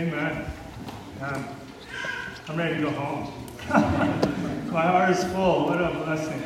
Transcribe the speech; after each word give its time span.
Amen. 0.00 0.46
Um, 1.20 1.44
I'm 2.48 2.56
ready 2.56 2.76
to 2.76 2.84
go 2.84 2.90
home. 2.90 3.30
My 4.72 4.80
heart 4.80 5.10
is 5.10 5.22
full. 5.24 5.66
What 5.66 5.78
a 5.78 5.90
blessing. 5.90 6.42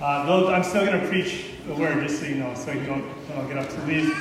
Uh, 0.00 0.26
though 0.26 0.52
I'm 0.52 0.64
still 0.64 0.84
going 0.84 1.00
to 1.00 1.06
preach 1.06 1.44
the 1.68 1.76
word, 1.76 2.04
just 2.04 2.18
so 2.18 2.26
you 2.26 2.34
know, 2.34 2.52
so 2.54 2.72
you 2.72 2.84
don't, 2.86 3.06
get 3.46 3.56
up 3.56 3.68
to 3.68 3.84
leave. 3.84 4.12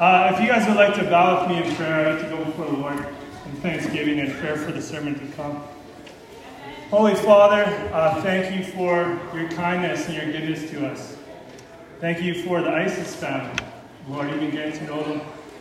Uh, 0.00 0.32
if 0.34 0.40
you 0.40 0.48
guys 0.48 0.66
would 0.66 0.76
like 0.76 0.96
to 0.96 1.04
bow 1.04 1.46
with 1.46 1.50
me 1.50 1.62
in 1.62 1.76
prayer, 1.76 2.08
I'd 2.08 2.14
like 2.16 2.28
to 2.28 2.36
go 2.36 2.44
before 2.44 2.64
the 2.64 2.78
Lord 2.78 2.98
in 2.98 3.52
thanksgiving 3.60 4.18
and 4.18 4.32
prayer 4.32 4.56
for 4.56 4.72
the 4.72 4.82
sermon 4.82 5.16
to 5.16 5.36
come. 5.36 5.62
Holy 6.90 7.14
Father, 7.14 7.66
uh, 7.92 8.20
thank 8.22 8.52
you 8.58 8.64
for 8.72 9.16
your 9.32 9.48
kindness 9.50 10.08
and 10.08 10.16
your 10.16 10.32
goodness 10.32 10.68
to 10.72 10.88
us. 10.88 11.16
Thank 12.00 12.20
you 12.20 12.42
for 12.42 12.62
the 12.62 12.70
ISIS 12.70 13.14
family. 13.14 13.62
Lord, 14.08 14.28
even 14.30 14.50
getting 14.50 14.76
to 14.76 14.84
know 14.86 15.04
them 15.04 15.20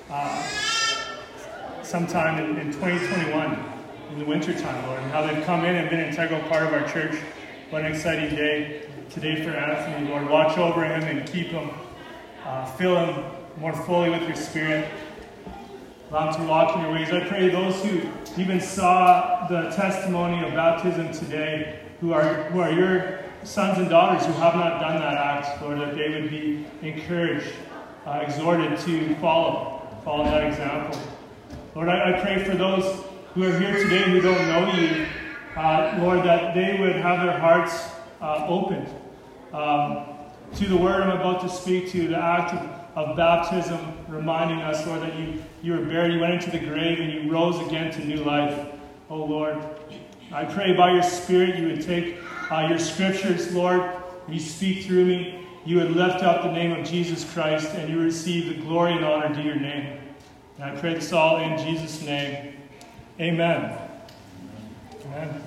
uh, 0.09 0.66
sometime 1.87 2.37
in, 2.43 2.57
in 2.57 2.73
2021 2.73 3.63
in 4.11 4.19
the 4.19 4.25
wintertime, 4.25 4.85
Lord, 4.87 4.99
and 4.99 5.11
how 5.11 5.25
they've 5.25 5.43
come 5.45 5.63
in 5.63 5.75
and 5.75 5.89
been 5.89 6.01
an 6.01 6.09
integral 6.09 6.41
part 6.49 6.63
of 6.63 6.73
our 6.73 6.85
church. 6.89 7.15
What 7.69 7.85
an 7.85 7.93
exciting 7.93 8.35
day 8.35 8.89
today 9.09 9.41
for 9.41 9.51
Anthony, 9.51 10.09
Lord. 10.09 10.29
Watch 10.29 10.57
over 10.57 10.83
him 10.83 11.03
and 11.03 11.25
keep 11.29 11.47
him, 11.47 11.69
uh, 12.43 12.65
fill 12.73 12.97
him 12.97 13.23
more 13.57 13.71
fully 13.71 14.09
with 14.09 14.23
your 14.23 14.35
spirit. 14.35 14.89
Allow 16.11 16.33
him 16.33 16.41
to 16.41 16.49
walk 16.49 16.75
in 16.75 16.81
your 16.81 16.91
ways. 16.91 17.09
I 17.09 17.25
pray 17.25 17.47
those 17.49 17.81
who 17.81 18.01
even 18.37 18.59
saw 18.59 19.47
the 19.47 19.69
testimony 19.69 20.45
of 20.45 20.53
baptism 20.53 21.13
today, 21.13 21.79
who 22.01 22.11
are, 22.11 22.43
who 22.45 22.59
are 22.59 22.71
your 22.71 23.19
sons 23.43 23.77
and 23.77 23.89
daughters 23.89 24.25
who 24.25 24.33
have 24.33 24.55
not 24.55 24.81
done 24.81 24.99
that 24.99 25.13
act, 25.13 25.61
Lord, 25.61 25.79
that 25.79 25.95
they 25.95 26.09
would 26.09 26.29
be 26.29 26.65
encouraged, 26.81 27.53
uh, 28.05 28.19
exhorted 28.27 28.77
to 28.79 29.15
follow, 29.15 29.87
follow 30.03 30.25
that 30.25 30.43
example. 30.43 30.99
Lord, 31.77 31.89
I, 31.89 32.17
I, 32.17 32.19
pray 32.19 32.43
for 32.43 32.55
those 32.55 33.03
who 33.35 33.43
are 33.43 33.59
here 33.59 33.71
today 33.71 34.09
who 34.09 34.19
don't 34.19 34.47
know 34.47 34.73
you, 34.73 35.05
uh, 35.55 35.99
Lord, 36.01 36.25
that 36.25 36.55
they 36.55 36.79
would 36.79 36.95
have 36.95 37.23
their 37.23 37.37
hearts 37.37 37.91
uh, 38.19 38.47
opened 38.47 38.87
um, 39.53 40.07
to 40.55 40.67
the 40.67 40.75
word 40.75 41.03
I'm 41.03 41.21
about 41.21 41.41
to 41.41 41.49
speak 41.49 41.91
to, 41.91 42.07
the 42.07 42.17
act 42.17 42.55
of, 42.55 43.09
of 43.09 43.15
baptism, 43.15 43.79
reminding 44.07 44.57
us, 44.61 44.87
Lord, 44.87 45.03
that 45.03 45.19
you, 45.19 45.43
you 45.61 45.73
were 45.73 45.85
buried, 45.85 46.15
you 46.15 46.19
went 46.19 46.43
into 46.43 46.49
the 46.49 46.65
grave, 46.65 46.99
and 46.99 47.13
you 47.13 47.31
rose 47.31 47.59
again 47.67 47.93
to 47.93 48.03
new 48.03 48.23
life. 48.23 48.69
Oh, 49.11 49.23
Lord, 49.23 49.63
I 50.31 50.45
pray 50.45 50.73
by 50.73 50.93
your 50.93 51.03
Spirit 51.03 51.57
you 51.57 51.67
would 51.67 51.83
take 51.83 52.17
uh, 52.49 52.65
your 52.67 52.79
scriptures, 52.79 53.53
Lord, 53.53 53.81
and 54.25 54.33
you 54.33 54.41
speak 54.41 54.87
through 54.87 55.05
me. 55.05 55.45
You 55.63 55.77
would 55.77 55.91
lift 55.91 56.23
up 56.23 56.41
the 56.41 56.51
name 56.51 56.71
of 56.71 56.87
Jesus 56.87 57.31
Christ, 57.35 57.75
and 57.75 57.87
you 57.87 58.01
receive 58.01 58.47
the 58.47 58.59
glory 58.63 58.93
and 58.93 59.05
honor 59.05 59.31
to 59.35 59.43
your 59.43 59.57
name. 59.57 60.06
And 60.59 60.65
I 60.65 60.75
pray 60.79 60.95
this 60.95 61.13
all 61.13 61.37
in 61.37 61.55
Jesus' 61.59 62.01
name. 62.01 62.53
Amen. 63.19 63.77
Amen. 65.05 65.43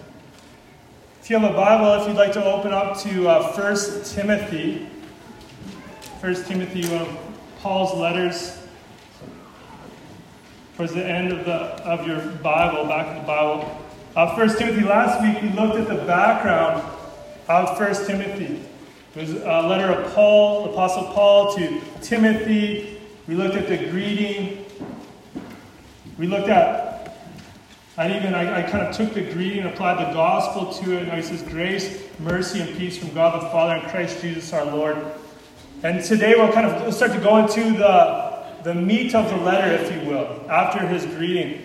If 1.20 1.28
you 1.28 1.36
have 1.36 1.50
a 1.50 1.54
Bible, 1.54 2.00
if 2.00 2.06
you'd 2.06 2.16
like 2.16 2.32
to 2.34 2.44
open 2.44 2.72
up 2.72 2.96
to 3.00 3.28
uh, 3.28 3.52
1 3.52 4.04
Timothy, 4.04 4.86
1 6.20 6.34
Timothy, 6.44 6.86
one 6.88 7.02
of 7.02 7.18
Paul's 7.58 7.98
letters, 7.98 8.56
towards 10.76 10.94
the 10.94 11.04
end 11.04 11.32
of, 11.32 11.44
the, 11.44 11.54
of 11.54 12.06
your 12.06 12.20
Bible, 12.36 12.86
back 12.86 13.08
of 13.08 13.22
the 13.22 13.26
Bible. 13.26 13.84
Uh, 14.14 14.32
1 14.36 14.56
Timothy, 14.58 14.82
last 14.82 15.20
week 15.22 15.42
we 15.42 15.48
looked 15.60 15.76
at 15.76 15.88
the 15.88 16.04
background 16.04 16.82
of 17.48 17.76
1 17.76 18.06
Timothy. 18.06 18.62
It 19.16 19.20
was 19.20 19.32
a 19.32 19.66
letter 19.66 19.92
of 19.92 20.14
Paul, 20.14 20.72
Apostle 20.72 21.12
Paul, 21.12 21.56
to 21.56 21.80
Timothy. 22.00 23.00
We 23.26 23.34
looked 23.34 23.56
at 23.56 23.68
the 23.68 23.90
greeting. 23.90 24.59
We 26.20 26.26
looked 26.26 26.50
at, 26.50 27.16
and 27.96 28.14
even 28.14 28.34
I, 28.34 28.58
I 28.58 28.70
kind 28.70 28.86
of 28.86 28.94
took 28.94 29.14
the 29.14 29.22
greeting, 29.32 29.64
applied 29.64 30.06
the 30.06 30.12
gospel 30.12 30.70
to 30.70 30.98
it. 30.98 31.08
And 31.08 31.18
it 31.18 31.24
says, 31.24 31.40
Grace, 31.40 31.98
mercy, 32.18 32.60
and 32.60 32.76
peace 32.76 32.98
from 32.98 33.14
God 33.14 33.40
the 33.40 33.48
Father 33.48 33.76
and 33.76 33.90
Christ 33.90 34.20
Jesus 34.20 34.52
our 34.52 34.66
Lord. 34.66 34.98
And 35.82 36.04
today 36.04 36.34
we'll 36.36 36.52
kind 36.52 36.66
of 36.66 36.92
start 36.92 37.12
to 37.12 37.20
go 37.20 37.38
into 37.38 37.72
the, 37.72 38.44
the 38.64 38.74
meat 38.74 39.14
of 39.14 39.30
the 39.30 39.36
letter, 39.38 39.72
if 39.82 39.90
you 39.90 40.10
will, 40.10 40.44
after 40.50 40.86
his 40.86 41.06
greeting. 41.06 41.62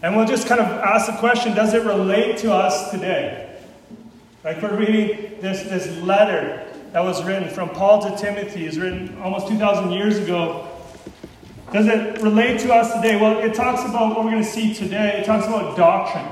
And 0.00 0.16
we'll 0.16 0.26
just 0.26 0.46
kind 0.46 0.62
of 0.62 0.68
ask 0.68 1.12
the 1.12 1.18
question 1.18 1.54
does 1.54 1.74
it 1.74 1.84
relate 1.84 2.38
to 2.38 2.50
us 2.50 2.90
today? 2.90 3.58
Like 4.42 4.62
we're 4.62 4.74
reading 4.74 5.38
this, 5.42 5.64
this 5.64 5.94
letter 5.98 6.66
that 6.92 7.00
was 7.00 7.22
written 7.24 7.50
from 7.50 7.68
Paul 7.68 8.00
to 8.10 8.16
Timothy, 8.16 8.64
is 8.64 8.78
written 8.78 9.20
almost 9.20 9.48
2,000 9.48 9.90
years 9.90 10.16
ago. 10.16 10.71
Does 11.72 11.86
it 11.86 12.20
relate 12.20 12.60
to 12.60 12.72
us 12.72 12.92
today? 12.94 13.20
Well, 13.20 13.38
it 13.38 13.54
talks 13.54 13.82
about 13.88 14.10
what 14.10 14.24
we're 14.24 14.32
going 14.32 14.42
to 14.42 14.48
see 14.48 14.74
today. 14.74 15.20
It 15.20 15.24
talks 15.24 15.46
about 15.46 15.76
doctrine. 15.76 16.26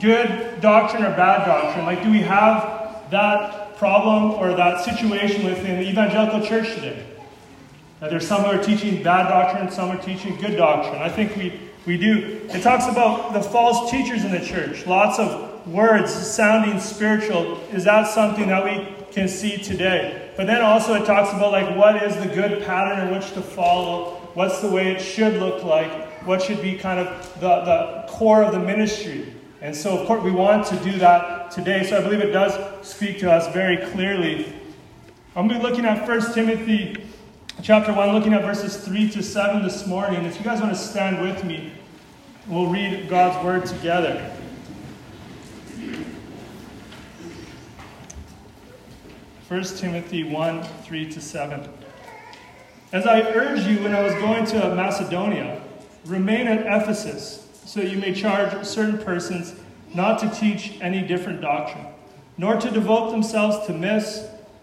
Good 0.00 0.60
doctrine 0.60 1.02
or 1.02 1.16
bad 1.16 1.46
doctrine? 1.46 1.86
Like, 1.86 2.02
do 2.02 2.10
we 2.10 2.20
have 2.20 3.10
that 3.10 3.76
problem 3.78 4.32
or 4.32 4.54
that 4.54 4.84
situation 4.84 5.44
within 5.44 5.80
the 5.80 5.88
evangelical 5.88 6.46
church 6.46 6.74
today? 6.74 7.06
That 8.00 8.10
there's 8.10 8.26
some 8.26 8.42
who 8.42 8.50
are 8.50 8.62
teaching 8.62 9.02
bad 9.02 9.28
doctrine, 9.28 9.70
some 9.70 9.90
are 9.90 10.02
teaching 10.02 10.36
good 10.36 10.56
doctrine. 10.56 11.00
I 11.00 11.08
think 11.08 11.34
we 11.36 11.58
we 11.86 11.98
do. 11.98 12.40
It 12.48 12.62
talks 12.62 12.86
about 12.86 13.34
the 13.34 13.42
false 13.42 13.90
teachers 13.90 14.24
in 14.24 14.30
the 14.30 14.40
church. 14.40 14.86
Lots 14.86 15.18
of 15.18 15.66
words 15.66 16.12
sounding 16.12 16.80
spiritual. 16.80 17.60
Is 17.72 17.84
that 17.84 18.08
something 18.08 18.48
that 18.48 18.64
we 18.64 18.88
can 19.12 19.28
see 19.28 19.58
today? 19.58 20.23
But 20.36 20.46
then 20.46 20.62
also 20.62 20.94
it 20.94 21.06
talks 21.06 21.32
about 21.32 21.52
like 21.52 21.76
what 21.76 22.02
is 22.02 22.16
the 22.16 22.32
good 22.34 22.64
pattern 22.64 23.06
in 23.06 23.14
which 23.14 23.32
to 23.32 23.42
follow? 23.42 24.14
What's 24.34 24.60
the 24.60 24.70
way 24.70 24.90
it 24.92 25.00
should 25.00 25.34
look 25.34 25.62
like? 25.62 26.26
What 26.26 26.42
should 26.42 26.60
be 26.60 26.76
kind 26.76 26.98
of 26.98 27.40
the, 27.40 27.60
the 27.60 28.04
core 28.08 28.42
of 28.42 28.52
the 28.52 28.58
ministry? 28.58 29.34
And 29.60 29.74
so, 29.74 29.96
of 29.96 30.06
course, 30.06 30.22
we 30.22 30.30
want 30.30 30.66
to 30.66 30.76
do 30.76 30.98
that 30.98 31.50
today. 31.50 31.84
So 31.84 31.96
I 31.96 32.02
believe 32.02 32.20
it 32.20 32.32
does 32.32 32.86
speak 32.86 33.18
to 33.20 33.32
us 33.32 33.52
very 33.54 33.78
clearly. 33.92 34.52
I'm 35.36 35.48
going 35.48 35.60
to 35.60 35.66
be 35.66 35.70
looking 35.70 35.86
at 35.86 36.06
1 36.06 36.34
Timothy 36.34 37.04
chapter 37.62 37.92
1, 37.92 38.12
looking 38.12 38.34
at 38.34 38.42
verses 38.42 38.76
3 38.76 39.10
to 39.10 39.22
7 39.22 39.62
this 39.62 39.86
morning. 39.86 40.24
If 40.24 40.38
you 40.38 40.44
guys 40.44 40.60
want 40.60 40.72
to 40.72 40.78
stand 40.78 41.20
with 41.20 41.44
me, 41.44 41.72
we'll 42.46 42.66
read 42.66 43.08
God's 43.08 43.42
word 43.44 43.64
together. 43.66 44.33
First 49.48 49.76
Timothy 49.78 50.24
1 50.24 50.62
3 50.62 51.12
to 51.12 51.20
7. 51.20 51.68
As 52.92 53.06
I 53.06 53.20
urged 53.20 53.66
you 53.66 53.82
when 53.82 53.94
I 53.94 54.02
was 54.02 54.14
going 54.14 54.46
to 54.46 54.74
Macedonia, 54.74 55.60
remain 56.06 56.46
at 56.46 56.60
Ephesus, 56.60 57.46
so 57.66 57.82
you 57.82 57.98
may 57.98 58.14
charge 58.14 58.64
certain 58.64 58.96
persons 58.96 59.54
not 59.92 60.18
to 60.20 60.30
teach 60.30 60.80
any 60.80 61.06
different 61.06 61.42
doctrine, 61.42 61.84
nor 62.38 62.56
to 62.56 62.70
devote 62.70 63.10
themselves 63.10 63.66
to 63.66 63.74
myths 63.74 64.22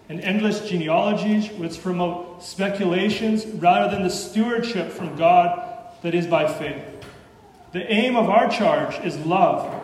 and 0.09 0.19
endless 0.22 0.68
genealogies 0.68 1.52
which 1.52 1.80
promote 1.80 2.42
speculations 2.42 3.46
rather 3.46 3.94
than 3.94 4.02
the 4.02 4.09
stewardship 4.09 4.90
from 4.90 5.16
God 5.16 5.92
that 6.02 6.16
is 6.16 6.25
by 6.25 6.52
faith. 6.52 6.84
The 7.72 7.86
aim 7.94 8.16
of 8.16 8.31
our 8.31 8.50
charge 8.50 8.98
is 9.06 9.16
love 9.19 9.80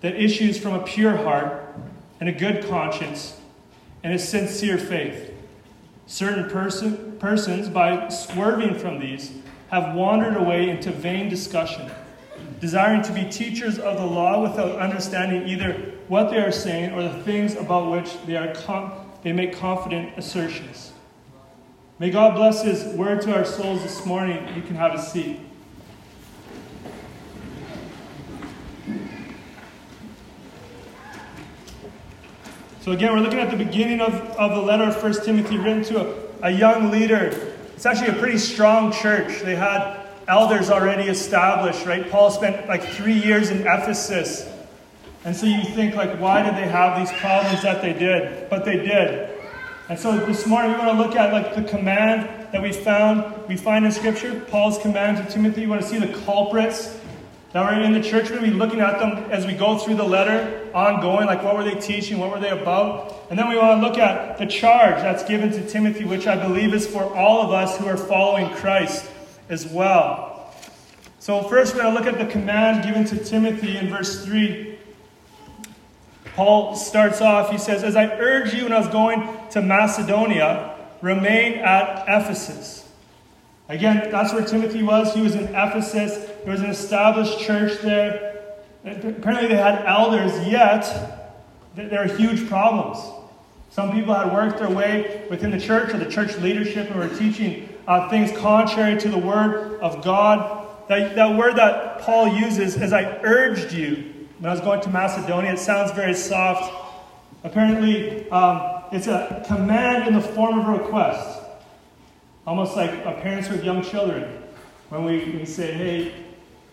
that 0.00 0.14
issues 0.14 0.58
from 0.58 0.74
a 0.74 0.84
pure 0.84 1.16
heart 1.16 1.74
and 2.20 2.28
a 2.28 2.32
good 2.32 2.64
conscience 2.68 3.37
and 4.02 4.14
a 4.14 4.18
sincere 4.18 4.78
faith. 4.78 5.32
Certain 6.06 6.48
person, 6.48 7.16
persons, 7.18 7.68
by 7.68 8.08
swerving 8.08 8.78
from 8.78 8.98
these, 8.98 9.32
have 9.70 9.94
wandered 9.94 10.36
away 10.36 10.70
into 10.70 10.90
vain 10.90 11.28
discussion, 11.28 11.90
desiring 12.60 13.02
to 13.02 13.12
be 13.12 13.24
teachers 13.24 13.78
of 13.78 13.98
the 13.98 14.06
law 14.06 14.42
without 14.42 14.78
understanding 14.78 15.46
either 15.46 15.72
what 16.08 16.30
they 16.30 16.38
are 16.38 16.52
saying 16.52 16.92
or 16.92 17.02
the 17.02 17.22
things 17.24 17.54
about 17.54 17.90
which 17.90 18.10
they 18.26 18.36
are 18.36 18.54
com- 18.54 18.92
they 19.22 19.32
make 19.32 19.56
confident 19.56 20.16
assertions. 20.16 20.92
May 21.98 22.10
God 22.10 22.36
bless 22.36 22.62
His 22.62 22.84
word 22.94 23.20
to 23.22 23.34
our 23.34 23.44
souls 23.44 23.82
this 23.82 24.06
morning. 24.06 24.54
You 24.54 24.62
can 24.62 24.76
have 24.76 24.94
a 24.94 25.02
seat. 25.02 25.40
So, 32.88 32.92
again, 32.92 33.12
we're 33.12 33.20
looking 33.20 33.38
at 33.38 33.50
the 33.50 33.62
beginning 33.62 34.00
of, 34.00 34.14
of 34.14 34.52
the 34.52 34.62
letter 34.62 34.84
of 34.84 35.02
1 35.02 35.22
Timothy 35.22 35.58
written 35.58 35.84
to 35.84 36.08
a, 36.40 36.48
a 36.48 36.50
young 36.50 36.90
leader. 36.90 37.54
It's 37.76 37.84
actually 37.84 38.16
a 38.16 38.18
pretty 38.18 38.38
strong 38.38 38.92
church. 38.92 39.42
They 39.42 39.56
had 39.56 40.06
elders 40.26 40.70
already 40.70 41.02
established, 41.10 41.84
right? 41.84 42.10
Paul 42.10 42.30
spent 42.30 42.66
like 42.66 42.82
three 42.82 43.12
years 43.12 43.50
in 43.50 43.60
Ephesus. 43.60 44.50
And 45.26 45.36
so 45.36 45.44
you 45.44 45.62
think, 45.64 45.96
like, 45.96 46.18
why 46.18 46.42
did 46.42 46.54
they 46.54 46.66
have 46.66 46.98
these 46.98 47.12
problems 47.20 47.62
that 47.62 47.82
they 47.82 47.92
did? 47.92 48.48
But 48.48 48.64
they 48.64 48.78
did. 48.78 49.38
And 49.90 49.98
so 49.98 50.24
this 50.24 50.46
morning 50.46 50.72
we 50.72 50.78
want 50.78 50.96
to 50.96 50.96
look 50.96 51.14
at 51.14 51.30
like 51.30 51.54
the 51.54 51.64
command 51.64 52.54
that 52.54 52.62
we 52.62 52.72
found, 52.72 53.46
we 53.48 53.58
find 53.58 53.84
in 53.84 53.92
Scripture, 53.92 54.40
Paul's 54.48 54.78
command 54.78 55.18
to 55.18 55.30
Timothy. 55.30 55.60
You 55.60 55.68
want 55.68 55.82
to 55.82 55.86
see 55.86 55.98
the 55.98 56.18
culprits 56.24 56.98
that 57.52 57.64
were 57.64 57.82
in 57.82 57.92
the 57.92 58.02
church. 58.02 58.24
We're 58.24 58.36
going 58.36 58.44
to 58.44 58.50
be 58.50 58.56
looking 58.56 58.80
at 58.80 58.98
them 58.98 59.30
as 59.30 59.46
we 59.46 59.54
go 59.54 59.78
through 59.78 59.96
the 59.96 60.04
letter, 60.04 60.70
ongoing, 60.74 61.26
like 61.26 61.42
what 61.42 61.56
were 61.56 61.64
they 61.64 61.74
teaching, 61.80 62.18
what 62.18 62.30
were 62.30 62.40
they 62.40 62.50
about. 62.50 63.26
And 63.30 63.38
then 63.38 63.48
we 63.48 63.56
want 63.56 63.80
to 63.80 63.86
look 63.86 63.98
at 63.98 64.38
the 64.38 64.46
charge 64.46 64.96
that's 64.96 65.24
given 65.24 65.50
to 65.52 65.66
Timothy, 65.66 66.04
which 66.04 66.26
I 66.26 66.36
believe 66.36 66.74
is 66.74 66.86
for 66.86 67.02
all 67.16 67.42
of 67.42 67.52
us 67.52 67.78
who 67.78 67.86
are 67.86 67.96
following 67.96 68.50
Christ 68.56 69.10
as 69.48 69.66
well. 69.66 70.54
So, 71.20 71.42
first, 71.42 71.74
we're 71.74 71.82
going 71.82 71.94
to 71.94 72.00
look 72.00 72.08
at 72.08 72.18
the 72.18 72.30
command 72.30 72.84
given 72.84 73.04
to 73.06 73.22
Timothy 73.24 73.76
in 73.76 73.88
verse 73.88 74.24
3. 74.24 74.78
Paul 76.34 76.76
starts 76.76 77.20
off, 77.20 77.50
he 77.50 77.58
says, 77.58 77.82
As 77.82 77.96
I 77.96 78.06
urged 78.06 78.54
you 78.54 78.62
when 78.62 78.72
I 78.72 78.78
was 78.78 78.88
going 78.88 79.28
to 79.50 79.60
Macedonia, 79.60 80.76
remain 81.02 81.54
at 81.54 82.04
Ephesus. 82.08 82.87
Again, 83.68 84.10
that's 84.10 84.32
where 84.32 84.44
Timothy 84.44 84.82
was. 84.82 85.14
He 85.14 85.20
was 85.20 85.34
in 85.34 85.44
Ephesus. 85.44 86.30
There 86.42 86.52
was 86.52 86.60
an 86.60 86.70
established 86.70 87.38
church 87.40 87.80
there. 87.82 88.56
Apparently, 88.84 89.48
they 89.48 89.56
had 89.56 89.84
elders, 89.84 90.32
yet 90.46 91.28
there 91.74 92.02
are 92.02 92.06
huge 92.06 92.48
problems. 92.48 92.98
Some 93.70 93.92
people 93.92 94.14
had 94.14 94.32
worked 94.32 94.58
their 94.58 94.70
way 94.70 95.26
within 95.28 95.50
the 95.50 95.60
church 95.60 95.92
or 95.92 95.98
the 95.98 96.10
church 96.10 96.36
leadership 96.38 96.90
and 96.90 96.98
were 96.98 97.14
teaching 97.16 97.68
uh, 97.86 98.08
things 98.08 98.36
contrary 98.38 98.98
to 99.00 99.08
the 99.08 99.18
word 99.18 99.78
of 99.80 100.02
God. 100.02 100.66
That, 100.88 101.14
that 101.16 101.36
word 101.36 101.56
that 101.56 102.00
Paul 102.00 102.28
uses, 102.28 102.76
as 102.78 102.94
I 102.94 103.20
urged 103.22 103.72
you 103.72 104.26
when 104.38 104.48
I 104.48 104.52
was 104.52 104.62
going 104.62 104.80
to 104.80 104.88
Macedonia, 104.88 105.52
it 105.52 105.58
sounds 105.58 105.92
very 105.92 106.14
soft. 106.14 106.72
Apparently, 107.44 108.28
um, 108.30 108.84
it's 108.90 109.06
a 109.06 109.44
command 109.46 110.08
in 110.08 110.14
the 110.14 110.20
form 110.20 110.58
of 110.58 110.68
a 110.68 110.82
request. 110.82 111.37
Almost 112.48 112.76
like 112.76 113.04
parents 113.20 113.50
with 113.50 113.62
young 113.62 113.82
children. 113.82 114.42
When 114.88 115.04
we, 115.04 115.22
we 115.38 115.44
say, 115.44 115.70
hey, 115.70 116.14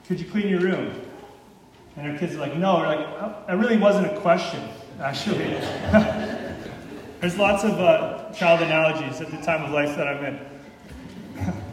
could 0.08 0.22
you 0.22 0.26
clean 0.26 0.48
your 0.48 0.62
room? 0.62 1.02
And 1.98 2.10
our 2.10 2.18
kids 2.18 2.34
are 2.34 2.40
like, 2.40 2.56
no. 2.56 2.76
We're 2.76 2.88
like, 2.88 3.00
oh, 3.00 3.44
that 3.46 3.58
really 3.58 3.76
wasn't 3.76 4.08
a 4.08 4.18
question, 4.22 4.70
actually. 5.02 5.44
There's 7.20 7.38
lots 7.38 7.66
of 7.66 7.72
uh, 7.72 8.32
child 8.32 8.62
analogies 8.62 9.20
at 9.20 9.30
the 9.32 9.38
time 9.46 9.66
of 9.66 9.72
life 9.72 9.98
that 9.98 10.08
I'm 10.08 10.24
in. 10.24 10.40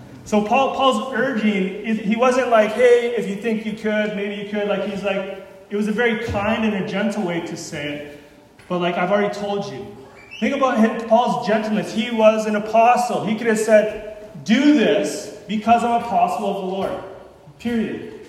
so 0.25 0.45
Paul, 0.45 0.75
Paul's 0.75 1.15
urging, 1.15 1.85
he 1.97 2.17
wasn't 2.17 2.49
like, 2.49 2.73
hey, 2.73 3.15
if 3.17 3.29
you 3.29 3.37
think 3.37 3.65
you 3.65 3.75
could, 3.75 4.17
maybe 4.17 4.43
you 4.43 4.51
could. 4.51 4.67
Like 4.67 4.85
he's 4.91 5.05
like, 5.05 5.47
it 5.71 5.77
was 5.77 5.87
a 5.87 5.93
very 5.93 6.25
kind 6.25 6.65
and 6.65 6.85
a 6.85 6.89
gentle 6.89 7.23
way 7.23 7.41
to 7.43 7.57
say 7.57 7.93
it. 7.93 8.21
But 8.69 8.81
like 8.81 8.97
I've 8.97 9.13
already 9.13 9.33
told 9.33 9.73
you. 9.73 10.02
Think 10.43 10.57
about 10.57 11.07
Paul's 11.07 11.47
gentleness. 11.47 11.95
He 11.95 12.11
was 12.11 12.47
an 12.47 12.57
apostle. 12.57 13.25
He 13.25 13.37
could 13.37 13.47
have 13.47 13.61
said, 13.61 14.43
do 14.43 14.75
this 14.75 15.41
because 15.47 15.85
I'm 15.85 16.03
apostle 16.03 16.49
of 16.49 16.57
the 16.57 16.67
Lord. 16.67 17.05
Period. 17.61 18.27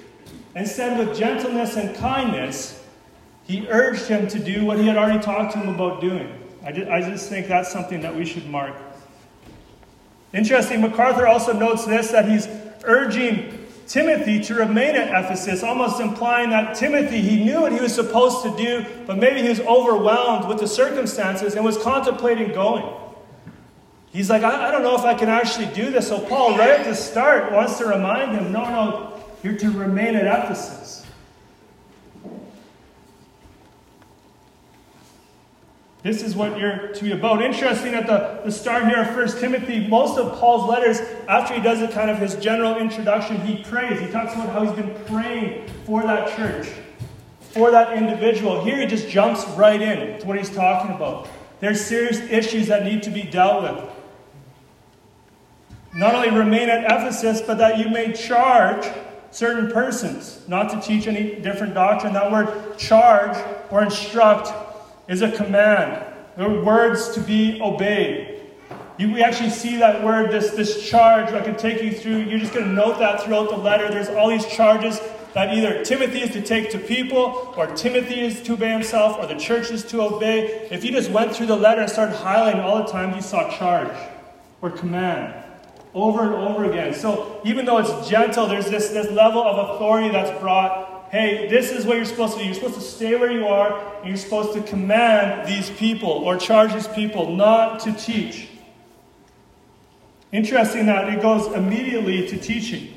Instead, 0.55 0.99
with 0.99 1.17
gentleness 1.17 1.75
and 1.75 1.95
kindness, 1.95 2.83
he 3.47 3.67
urged 3.67 4.05
him 4.05 4.27
to 4.27 4.37
do 4.37 4.63
what 4.63 4.77
he 4.77 4.85
had 4.85 4.95
already 4.95 5.23
talked 5.23 5.53
to 5.53 5.57
him 5.57 5.73
about 5.73 6.01
doing. 6.01 6.31
I 6.63 6.67
I 6.67 7.01
just 7.01 7.29
think 7.29 7.47
that's 7.47 7.71
something 7.71 8.01
that 8.01 8.15
we 8.15 8.25
should 8.25 8.47
mark. 8.47 8.75
Interesting, 10.33 10.81
MacArthur 10.81 11.25
also 11.25 11.51
notes 11.51 11.83
this 11.85 12.11
that 12.11 12.29
he's 12.29 12.47
urging 12.83 13.62
Timothy 13.87 14.39
to 14.41 14.55
remain 14.55 14.95
at 14.95 15.09
Ephesus, 15.09 15.63
almost 15.63 15.99
implying 15.99 16.49
that 16.51 16.75
Timothy, 16.75 17.21
he 17.21 17.43
knew 17.43 17.61
what 17.61 17.71
he 17.71 17.79
was 17.79 17.93
supposed 17.93 18.43
to 18.43 18.55
do, 18.55 18.85
but 19.05 19.17
maybe 19.17 19.41
he 19.41 19.49
was 19.49 19.59
overwhelmed 19.61 20.47
with 20.47 20.59
the 20.59 20.67
circumstances 20.67 21.55
and 21.55 21.65
was 21.65 21.77
contemplating 21.77 22.53
going. 22.53 22.85
He's 24.11 24.29
like, 24.29 24.43
I, 24.43 24.67
I 24.67 24.71
don't 24.71 24.83
know 24.83 24.95
if 24.95 25.03
I 25.03 25.15
can 25.15 25.27
actually 25.27 25.67
do 25.67 25.89
this. 25.89 26.07
So, 26.07 26.19
Paul, 26.19 26.57
right 26.57 26.69
at 26.69 26.85
the 26.85 26.95
start, 26.95 27.51
wants 27.51 27.79
to 27.79 27.85
remind 27.87 28.31
him 28.31 28.51
no, 28.51 28.63
no, 28.63 29.23
you're 29.41 29.57
to 29.57 29.71
remain 29.71 30.15
at 30.15 30.25
Ephesus. 30.25 31.02
This 36.03 36.21
is 36.21 36.35
what 36.35 36.59
you're 36.59 36.89
to 36.89 37.03
be 37.03 37.13
about. 37.13 37.41
Interesting 37.41 37.93
at 37.93 38.07
the, 38.07 38.41
the 38.43 38.51
start 38.51 38.85
here 38.87 39.01
of 39.03 39.15
1 39.15 39.39
Timothy, 39.39 39.87
most 39.87 40.19
of 40.19 40.37
Paul's 40.37 40.69
letters, 40.69 40.99
after 41.29 41.53
he 41.53 41.61
does 41.61 41.81
a 41.81 41.87
kind 41.87 42.11
of 42.11 42.19
his 42.19 42.35
general 42.35 42.77
introduction, 42.77 43.39
he 43.39 43.63
prays. 43.63 44.01
He 44.01 44.07
talks 44.07 44.33
about 44.33 44.49
how 44.49 44.65
he's 44.65 44.75
been 44.75 44.93
praying 45.05 45.65
for 45.85 46.03
that 46.03 46.35
church, 46.35 46.67
for 47.39 47.71
that 47.71 47.97
individual. 47.97 48.61
Here 48.65 48.77
he 48.77 48.85
just 48.85 49.07
jumps 49.07 49.45
right 49.55 49.81
in 49.81 50.19
to 50.19 50.27
what 50.27 50.37
he's 50.37 50.53
talking 50.53 50.93
about. 50.93 51.29
There's 51.61 51.79
serious 51.79 52.19
issues 52.19 52.67
that 52.67 52.83
need 52.83 53.03
to 53.03 53.09
be 53.09 53.23
dealt 53.23 53.63
with. 53.63 53.89
Not 55.95 56.15
only 56.15 56.31
remain 56.31 56.67
at 56.67 56.83
Ephesus, 56.83 57.39
but 57.39 57.59
that 57.59 57.77
you 57.77 57.87
may 57.87 58.11
charge 58.11 58.85
certain 59.31 59.71
persons 59.71 60.41
not 60.49 60.69
to 60.71 60.81
teach 60.81 61.07
any 61.07 61.35
different 61.35 61.73
doctrine. 61.73 62.11
That 62.11 62.29
word 62.29 62.77
charge 62.77 63.37
or 63.71 63.83
instruct 63.83 64.51
is 65.07 65.21
a 65.21 65.31
command. 65.31 66.05
There 66.37 66.49
are 66.49 66.63
words 66.63 67.13
to 67.15 67.19
be 67.21 67.61
obeyed. 67.61 68.41
You, 68.97 69.11
we 69.11 69.23
actually 69.23 69.49
see 69.49 69.77
that 69.77 70.03
word, 70.03 70.31
this, 70.31 70.51
this 70.51 70.87
charge. 70.87 71.33
I 71.33 71.41
can 71.41 71.55
take 71.55 71.81
you 71.81 71.91
through. 71.91 72.19
You're 72.19 72.39
just 72.39 72.53
going 72.53 72.65
to 72.67 72.71
note 72.71 72.99
that 72.99 73.23
throughout 73.23 73.49
the 73.49 73.57
letter. 73.57 73.89
There's 73.89 74.09
all 74.09 74.29
these 74.29 74.45
charges 74.45 74.99
that 75.33 75.55
either 75.55 75.83
Timothy 75.83 76.21
is 76.21 76.31
to 76.31 76.41
take 76.41 76.69
to 76.71 76.77
people, 76.77 77.53
or 77.57 77.65
Timothy 77.75 78.21
is 78.21 78.41
to 78.43 78.53
obey 78.53 78.71
himself, 78.71 79.17
or 79.17 79.25
the 79.25 79.39
church 79.39 79.71
is 79.71 79.83
to 79.85 80.01
obey. 80.01 80.67
If 80.69 80.83
you 80.83 80.91
just 80.91 81.09
went 81.09 81.35
through 81.35 81.47
the 81.47 81.55
letter 81.55 81.81
and 81.81 81.89
started 81.89 82.15
highlighting 82.15 82.63
all 82.63 82.83
the 82.83 82.91
time, 82.91 83.15
you 83.15 83.21
saw 83.21 83.49
charge 83.57 83.97
or 84.61 84.69
command 84.69 85.33
over 85.95 86.23
and 86.23 86.35
over 86.35 86.65
again. 86.65 86.93
So 86.93 87.41
even 87.43 87.65
though 87.65 87.79
it's 87.79 88.07
gentle, 88.07 88.47
there's 88.47 88.69
this, 88.69 88.89
this 88.89 89.09
level 89.11 89.41
of 89.41 89.75
authority 89.75 90.09
that's 90.09 90.39
brought 90.39 90.92
hey, 91.13 91.47
this 91.47 91.71
is 91.71 91.85
what 91.85 91.95
you're 91.95 92.05
supposed 92.05 92.33
to 92.33 92.39
do. 92.39 92.45
You're 92.45 92.55
supposed 92.55 92.73
to 92.73 92.81
stay 92.81 93.15
where 93.15 93.31
you 93.31 93.45
are, 93.45 93.99
and 93.99 94.07
you're 94.07 94.17
supposed 94.17 94.53
to 94.53 94.63
command 94.63 95.47
these 95.47 95.69
people 95.69 96.09
or 96.09 96.37
charge 96.37 96.73
these 96.73 96.87
people 96.87 97.35
not 97.35 97.81
to 97.81 97.93
teach. 97.93 98.47
Interesting 100.31 100.87
that 100.87 101.07
it 101.09 101.21
goes 101.21 101.53
immediately 101.53 102.27
to 102.27 102.35
teaching. 102.35 102.95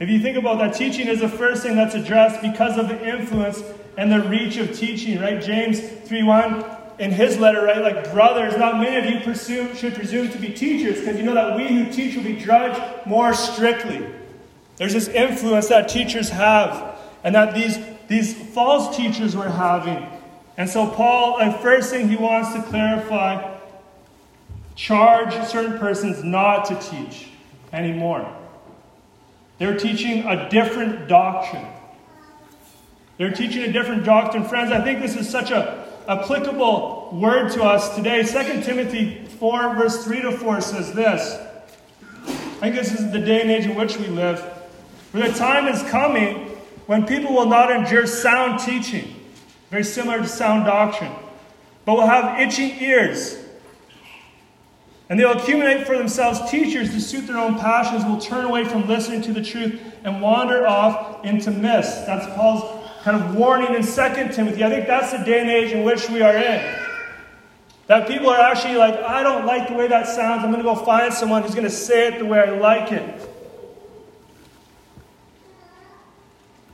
If 0.00 0.08
you 0.08 0.18
think 0.18 0.38
about 0.38 0.60
that, 0.60 0.74
teaching 0.74 1.08
is 1.08 1.20
the 1.20 1.28
first 1.28 1.62
thing 1.62 1.76
that's 1.76 1.94
addressed 1.94 2.40
because 2.40 2.78
of 2.78 2.88
the 2.88 3.06
influence 3.06 3.62
and 3.98 4.10
the 4.10 4.20
reach 4.30 4.56
of 4.56 4.74
teaching, 4.74 5.20
right? 5.20 5.42
James 5.42 5.78
3:1 5.78 6.64
in 6.98 7.10
his 7.10 7.36
letter, 7.36 7.66
right? 7.66 7.82
Like 7.82 8.10
brothers, 8.14 8.56
not 8.56 8.80
many 8.80 8.96
of 8.96 9.04
you 9.04 9.20
presume, 9.20 9.76
should 9.76 9.94
presume 9.94 10.30
to 10.30 10.38
be 10.38 10.48
teachers, 10.48 11.00
because 11.00 11.18
you 11.18 11.24
know 11.24 11.34
that 11.34 11.54
we 11.54 11.66
who 11.66 11.92
teach 11.92 12.16
will 12.16 12.22
be 12.22 12.36
judged 12.36 12.80
more 13.04 13.34
strictly. 13.34 14.06
There's 14.78 14.94
this 14.94 15.08
influence 15.08 15.68
that 15.68 15.88
teachers 15.88 16.30
have, 16.30 16.96
and 17.24 17.34
that 17.34 17.54
these, 17.54 17.78
these 18.06 18.32
false 18.54 18.96
teachers 18.96 19.36
were 19.36 19.48
having. 19.48 20.06
And 20.56 20.70
so, 20.70 20.88
Paul, 20.88 21.38
the 21.38 21.52
first 21.58 21.90
thing 21.90 22.08
he 22.08 22.16
wants 22.16 22.54
to 22.54 22.62
clarify 22.62 23.56
charge 24.76 25.34
certain 25.46 25.78
persons 25.78 26.22
not 26.22 26.64
to 26.66 26.76
teach 26.76 27.26
anymore. 27.72 28.32
They're 29.58 29.76
teaching 29.76 30.24
a 30.24 30.48
different 30.48 31.08
doctrine. 31.08 31.66
They're 33.18 33.32
teaching 33.32 33.62
a 33.62 33.72
different 33.72 34.04
doctrine. 34.04 34.44
Friends, 34.44 34.70
I 34.70 34.80
think 34.82 35.00
this 35.00 35.16
is 35.16 35.28
such 35.28 35.50
a 35.50 35.86
applicable 36.08 37.10
word 37.12 37.50
to 37.52 37.64
us 37.64 37.94
today. 37.96 38.22
2 38.22 38.62
Timothy 38.62 39.24
4, 39.26 39.74
verse 39.74 40.04
3 40.04 40.22
to 40.22 40.32
4 40.32 40.60
says 40.60 40.92
this. 40.92 41.36
I 42.24 42.60
think 42.60 42.76
this 42.76 42.92
is 42.92 43.10
the 43.10 43.18
day 43.18 43.42
and 43.42 43.50
age 43.50 43.66
in 43.66 43.74
which 43.74 43.96
we 43.98 44.06
live. 44.06 44.57
For 45.10 45.18
the 45.18 45.32
time 45.32 45.68
is 45.68 45.82
coming 45.90 46.48
when 46.86 47.06
people 47.06 47.34
will 47.34 47.46
not 47.46 47.70
endure 47.70 48.06
sound 48.06 48.60
teaching, 48.60 49.14
very 49.70 49.84
similar 49.84 50.18
to 50.18 50.26
sound 50.26 50.66
doctrine, 50.66 51.12
but 51.84 51.94
will 51.94 52.06
have 52.06 52.40
itching 52.40 52.80
ears. 52.80 53.38
And 55.08 55.18
they'll 55.18 55.32
accumulate 55.32 55.86
for 55.86 55.96
themselves 55.96 56.50
teachers 56.50 56.90
to 56.90 57.00
suit 57.00 57.26
their 57.26 57.38
own 57.38 57.58
passions, 57.58 58.04
will 58.04 58.20
turn 58.20 58.44
away 58.44 58.64
from 58.64 58.86
listening 58.86 59.22
to 59.22 59.32
the 59.32 59.42
truth 59.42 59.80
and 60.04 60.20
wander 60.20 60.66
off 60.66 61.24
into 61.24 61.50
myths. 61.50 62.04
That's 62.04 62.26
Paul's 62.34 62.84
kind 63.02 63.16
of 63.16 63.34
warning 63.34 63.74
in 63.74 63.82
2 63.82 64.32
Timothy. 64.34 64.62
I 64.62 64.68
think 64.68 64.86
that's 64.86 65.12
the 65.12 65.18
day 65.18 65.40
and 65.40 65.48
age 65.48 65.72
in 65.72 65.84
which 65.84 66.10
we 66.10 66.20
are 66.20 66.36
in. 66.36 66.74
That 67.86 68.06
people 68.06 68.28
are 68.28 68.38
actually 68.38 68.76
like, 68.76 69.00
I 69.00 69.22
don't 69.22 69.46
like 69.46 69.68
the 69.68 69.74
way 69.74 69.88
that 69.88 70.06
sounds. 70.06 70.44
I'm 70.44 70.50
going 70.50 70.62
to 70.62 70.74
go 70.74 70.74
find 70.74 71.12
someone 71.12 71.42
who's 71.42 71.54
going 71.54 71.64
to 71.66 71.70
say 71.70 72.08
it 72.08 72.18
the 72.18 72.26
way 72.26 72.40
I 72.40 72.50
like 72.50 72.92
it. 72.92 73.30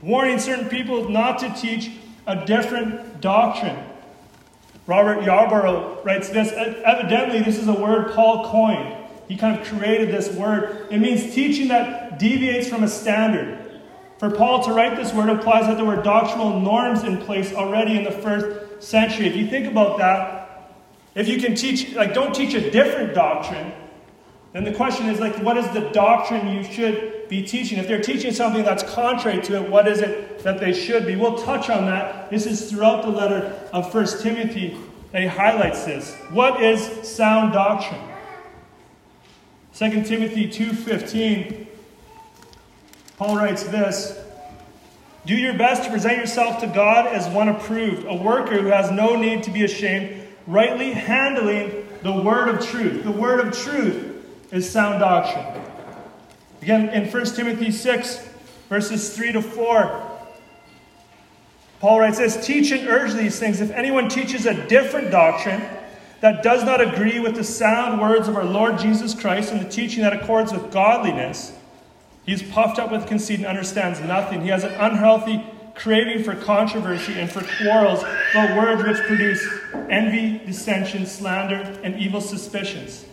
Warning 0.05 0.37
certain 0.37 0.69
people 0.69 1.09
not 1.09 1.39
to 1.39 1.51
teach 1.55 1.89
a 2.27 2.45
different 2.45 3.21
doctrine. 3.21 3.75
Robert 4.85 5.21
Yarbrough 5.21 6.05
writes 6.05 6.29
this 6.29 6.51
Evidently, 6.51 7.41
this 7.41 7.57
is 7.57 7.67
a 7.67 7.73
word 7.73 8.13
Paul 8.13 8.47
coined. 8.51 8.95
He 9.27 9.35
kind 9.35 9.59
of 9.59 9.65
created 9.65 10.09
this 10.09 10.31
word. 10.35 10.89
It 10.91 10.99
means 10.99 11.33
teaching 11.33 11.69
that 11.69 12.19
deviates 12.19 12.69
from 12.69 12.83
a 12.83 12.87
standard. 12.87 13.81
For 14.19 14.29
Paul 14.29 14.63
to 14.65 14.73
write 14.73 14.95
this 14.95 15.11
word 15.11 15.27
implies 15.27 15.65
that 15.65 15.77
there 15.77 15.85
were 15.85 16.03
doctrinal 16.03 16.59
norms 16.59 17.03
in 17.03 17.17
place 17.17 17.51
already 17.51 17.97
in 17.97 18.03
the 18.03 18.11
first 18.11 18.87
century. 18.87 19.25
If 19.25 19.35
you 19.35 19.47
think 19.47 19.65
about 19.65 19.97
that, 19.97 20.75
if 21.15 21.27
you 21.27 21.39
can 21.41 21.55
teach, 21.55 21.95
like, 21.95 22.13
don't 22.13 22.35
teach 22.35 22.53
a 22.53 22.69
different 22.69 23.15
doctrine, 23.15 23.73
then 24.53 24.65
the 24.65 24.73
question 24.73 25.07
is, 25.07 25.19
like, 25.19 25.35
what 25.39 25.57
is 25.57 25.67
the 25.71 25.89
doctrine 25.89 26.47
you 26.55 26.63
should 26.63 27.14
be 27.29 27.43
teaching? 27.43 27.79
If 27.79 27.87
they're 27.87 28.01
teaching 28.01 28.31
something 28.31 28.63
that's 28.63 28.83
contrary 28.83 29.41
to 29.43 29.55
it, 29.55 29.69
what 29.69 29.87
is 29.87 29.99
it 29.99 30.39
that 30.39 30.59
they 30.59 30.73
should 30.73 31.05
be? 31.05 31.15
We'll 31.15 31.37
touch 31.37 31.69
on 31.69 31.85
that. 31.85 32.29
This 32.29 32.45
is 32.45 32.69
throughout 32.69 33.03
the 33.03 33.09
letter 33.09 33.53
of 33.73 33.93
1 33.93 34.21
Timothy 34.21 34.77
that 35.11 35.21
he 35.21 35.27
highlights 35.27 35.85
this. 35.85 36.13
What 36.31 36.61
is 36.61 37.07
sound 37.07 37.53
doctrine? 37.53 38.01
2 39.73 40.03
Timothy 40.03 40.47
2.15 40.47 41.65
Paul 43.17 43.37
writes 43.37 43.63
this 43.63 44.19
Do 45.25 45.35
your 45.35 45.57
best 45.57 45.83
to 45.83 45.89
present 45.89 46.17
yourself 46.17 46.59
to 46.61 46.67
God 46.67 47.07
as 47.07 47.27
one 47.33 47.47
approved, 47.47 48.05
a 48.05 48.15
worker 48.15 48.61
who 48.61 48.67
has 48.67 48.91
no 48.91 49.15
need 49.15 49.43
to 49.43 49.51
be 49.51 49.63
ashamed, 49.63 50.27
rightly 50.47 50.91
handling 50.91 51.87
the 52.03 52.11
word 52.11 52.49
of 52.49 52.65
truth. 52.65 53.03
The 53.03 53.11
word 53.11 53.45
of 53.45 53.57
truth 53.57 54.25
is 54.51 54.69
sound 54.69 54.99
doctrine. 54.99 55.63
Again, 56.65 56.89
in 56.89 57.11
1 57.11 57.25
Timothy 57.35 57.69
6, 57.69 58.27
verses 58.69 59.15
3 59.15 59.33
to 59.33 59.41
4, 59.43 60.17
Paul 61.79 61.99
writes 61.99 62.17
this 62.17 62.43
Teach 62.43 62.71
and 62.71 62.87
urge 62.89 63.13
these 63.13 63.37
things. 63.37 63.61
If 63.61 63.69
anyone 63.69 64.09
teaches 64.09 64.47
a 64.47 64.65
different 64.65 65.11
doctrine 65.11 65.61
that 66.21 66.41
does 66.41 66.63
not 66.63 66.81
agree 66.81 67.19
with 67.19 67.35
the 67.35 67.43
sound 67.43 68.01
words 68.01 68.27
of 68.27 68.35
our 68.35 68.43
Lord 68.43 68.79
Jesus 68.79 69.13
Christ 69.13 69.51
and 69.51 69.61
the 69.61 69.69
teaching 69.69 70.01
that 70.01 70.13
accords 70.13 70.51
with 70.51 70.71
godliness, 70.71 71.53
he 72.25 72.33
is 72.33 72.41
puffed 72.41 72.79
up 72.79 72.91
with 72.91 73.05
conceit 73.05 73.37
and 73.37 73.45
understands 73.45 73.99
nothing. 73.99 74.41
He 74.41 74.47
has 74.47 74.63
an 74.63 74.73
unhealthy 74.73 75.45
craving 75.75 76.23
for 76.23 76.33
controversy 76.33 77.19
and 77.19 77.31
for 77.31 77.43
quarrels 77.61 77.99
about 78.31 78.57
words 78.57 78.83
which 78.83 79.05
produce 79.05 79.47
envy, 79.91 80.43
dissension, 80.43 81.05
slander, 81.05 81.79
and 81.83 81.99
evil 81.99 82.21
suspicions. 82.21 83.05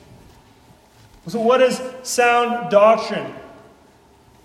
So, 1.27 1.39
what 1.39 1.61
is 1.61 1.83
sound 2.03 2.71
doctrine? 2.71 3.35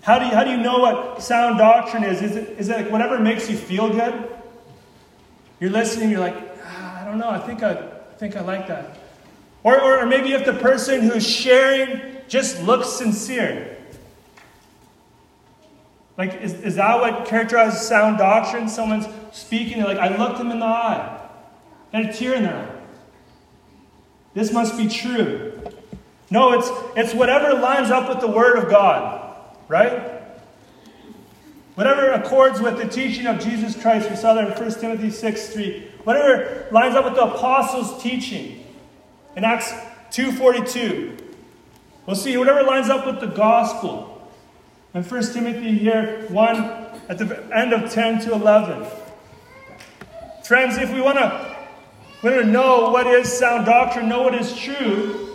How 0.02 0.18
do 0.18 0.26
you, 0.26 0.30
how 0.32 0.44
do 0.44 0.50
you 0.50 0.56
know 0.56 0.78
what 0.78 1.22
sound 1.22 1.58
doctrine 1.58 2.04
is? 2.04 2.22
Is 2.22 2.36
it, 2.36 2.48
is 2.58 2.68
it 2.68 2.76
like 2.76 2.90
whatever 2.90 3.18
makes 3.18 3.50
you 3.50 3.56
feel 3.56 3.90
good? 3.90 4.28
You're 5.60 5.70
listening, 5.70 6.10
you're 6.10 6.20
like, 6.20 6.36
ah, 6.64 7.02
I 7.02 7.04
don't 7.04 7.18
know, 7.18 7.28
I 7.28 7.38
think 7.40 7.62
I, 7.62 7.72
I 7.72 8.14
think 8.18 8.36
I 8.36 8.40
like 8.40 8.68
that. 8.68 8.98
Or, 9.64 9.80
or, 9.80 10.00
or 10.00 10.06
maybe 10.06 10.32
if 10.32 10.46
the 10.46 10.52
person 10.52 11.02
who's 11.02 11.26
sharing 11.26 12.00
just 12.28 12.62
looks 12.62 12.88
sincere. 12.88 13.76
Like, 16.16 16.40
is, 16.40 16.54
is 16.54 16.76
that 16.76 17.00
what 17.00 17.26
characterizes 17.26 17.80
sound 17.80 18.18
doctrine? 18.18 18.68
Someone's 18.68 19.06
speaking, 19.32 19.82
like, 19.82 19.98
I 19.98 20.16
looked 20.16 20.38
them 20.38 20.50
in 20.50 20.58
the 20.58 20.66
eye, 20.66 21.28
and 21.92 22.08
a 22.08 22.12
tear 22.12 22.34
in 22.34 22.44
their 22.44 22.56
eye. 22.56 22.74
This 24.34 24.52
must 24.52 24.76
be 24.76 24.88
true. 24.88 25.60
No, 26.30 26.52
it's, 26.52 26.68
it's 26.96 27.14
whatever 27.14 27.54
lines 27.54 27.90
up 27.90 28.08
with 28.08 28.20
the 28.20 28.28
Word 28.28 28.58
of 28.58 28.68
God, 28.68 29.27
right? 29.68 30.22
Whatever 31.74 32.10
accords 32.10 32.60
with 32.60 32.78
the 32.78 32.88
teaching 32.88 33.26
of 33.26 33.38
Jesus 33.38 33.80
Christ. 33.80 34.10
We 34.10 34.16
saw 34.16 34.34
that 34.34 34.58
in 34.58 34.64
1 34.64 34.80
Timothy 34.80 35.10
6 35.10 35.48
3. 35.50 35.88
Whatever 36.02 36.66
lines 36.72 36.96
up 36.96 37.04
with 37.04 37.14
the 37.14 37.22
apostles' 37.22 38.02
teaching 38.02 38.64
in 39.36 39.44
Acts 39.44 39.70
2.42. 40.10 41.22
We'll 42.06 42.16
see 42.16 42.36
whatever 42.36 42.62
lines 42.62 42.88
up 42.88 43.06
with 43.06 43.20
the 43.20 43.26
gospel. 43.26 44.28
In 44.94 45.04
1 45.04 45.32
Timothy 45.32 45.78
here, 45.78 46.24
1 46.30 46.56
at 47.08 47.18
the 47.18 47.46
end 47.54 47.72
of 47.72 47.92
10 47.92 48.20
to 48.22 48.32
11. 48.32 48.86
Friends, 50.44 50.78
if 50.78 50.92
we 50.92 51.00
want 51.00 51.18
to, 51.18 51.56
want 52.22 52.36
to 52.36 52.44
know 52.44 52.90
what 52.90 53.06
is 53.06 53.30
sound 53.30 53.66
doctrine, 53.66 54.08
know 54.08 54.22
what 54.22 54.34
is 54.34 54.56
true, 54.56 55.27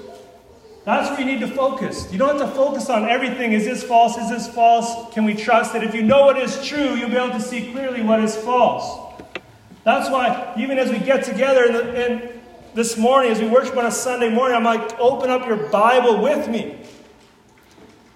that's 0.86 1.10
where 1.10 1.20
you 1.20 1.26
need 1.26 1.40
to 1.40 1.48
focus. 1.48 2.12
You 2.12 2.18
don't 2.18 2.38
have 2.38 2.50
to 2.50 2.56
focus 2.56 2.90
on 2.90 3.08
everything. 3.08 3.54
Is 3.54 3.64
this 3.64 3.84
false? 3.84 4.18
Is 4.18 4.30
this 4.30 4.48
false? 4.48 5.14
Can 5.14 5.24
we 5.24 5.34
trust 5.34 5.72
that 5.74 5.84
If 5.84 5.96
you 5.96 6.04
know 6.04 6.26
what 6.26 6.38
is 6.38 6.66
true, 6.66 6.96
you'll 6.96 7.10
be 7.10 7.16
able 7.16 7.32
to 7.32 7.42
see 7.42 7.72
clearly 7.72 8.02
what 8.02 8.22
is 8.22 8.36
false. 8.36 9.00
That's 9.86 10.10
why, 10.10 10.54
even 10.58 10.78
as 10.78 10.92
we 10.92 11.00
get 11.00 11.24
together 11.24 11.66
in, 11.66 11.74
the, 11.74 12.06
in 12.06 12.42
this 12.74 12.98
morning, 12.98 13.32
as 13.32 13.40
we 13.40 13.48
worship 13.48 13.78
on 13.78 13.86
a 13.86 13.92
Sunday 13.92 14.30
morning, 14.30 14.56
I'm 14.56 14.64
like, 14.64 14.98
open 15.00 15.30
up 15.30 15.46
your 15.46 15.70
Bible 15.70 16.22
with 16.22 16.48
me. 16.50 16.80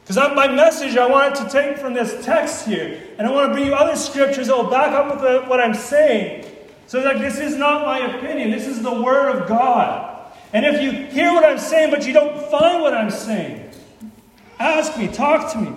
Because 0.06 0.34
my 0.36 0.48
message 0.48 0.96
I 0.96 1.06
wanted 1.06 1.36
to 1.44 1.50
take 1.50 1.78
from 1.78 1.94
this 1.94 2.26
text 2.26 2.66
here, 2.66 3.02
and 3.18 3.28
I 3.28 3.32
want 3.32 3.50
to 3.50 3.54
bring 3.54 3.66
you 3.66 3.76
other 3.76 3.98
scriptures 3.98 4.48
that 4.48 4.56
will 4.56 4.70
back 4.70 4.94
up 4.94 5.12
with 5.12 5.22
the, 5.22 5.42
what 5.48 5.60
I'm 5.60 5.74
saying. 5.74 6.46
So, 6.88 7.00
like, 7.02 7.18
this 7.18 7.40
is 7.40 7.56
not 7.56 7.86
my 7.86 8.00
opinion, 8.16 8.52
this 8.52 8.68
is 8.68 8.82
the 8.82 9.02
Word 9.02 9.36
of 9.36 9.50
God. 9.50 10.07
And 10.54 10.66
if 10.66 10.82
you 10.82 10.92
hear 10.92 11.34
what 11.34 11.44
I'm 11.44 11.60
saying, 11.60 11.92
but 11.92 12.06
you 12.08 12.14
don't 12.14 12.40
find 12.50 12.82
what 12.82 12.94
I'm 12.94 13.12
saying, 13.12 13.70
ask 14.60 14.98
me, 14.98 15.08
talk 15.08 15.52
to 15.54 15.58
me. 15.60 15.76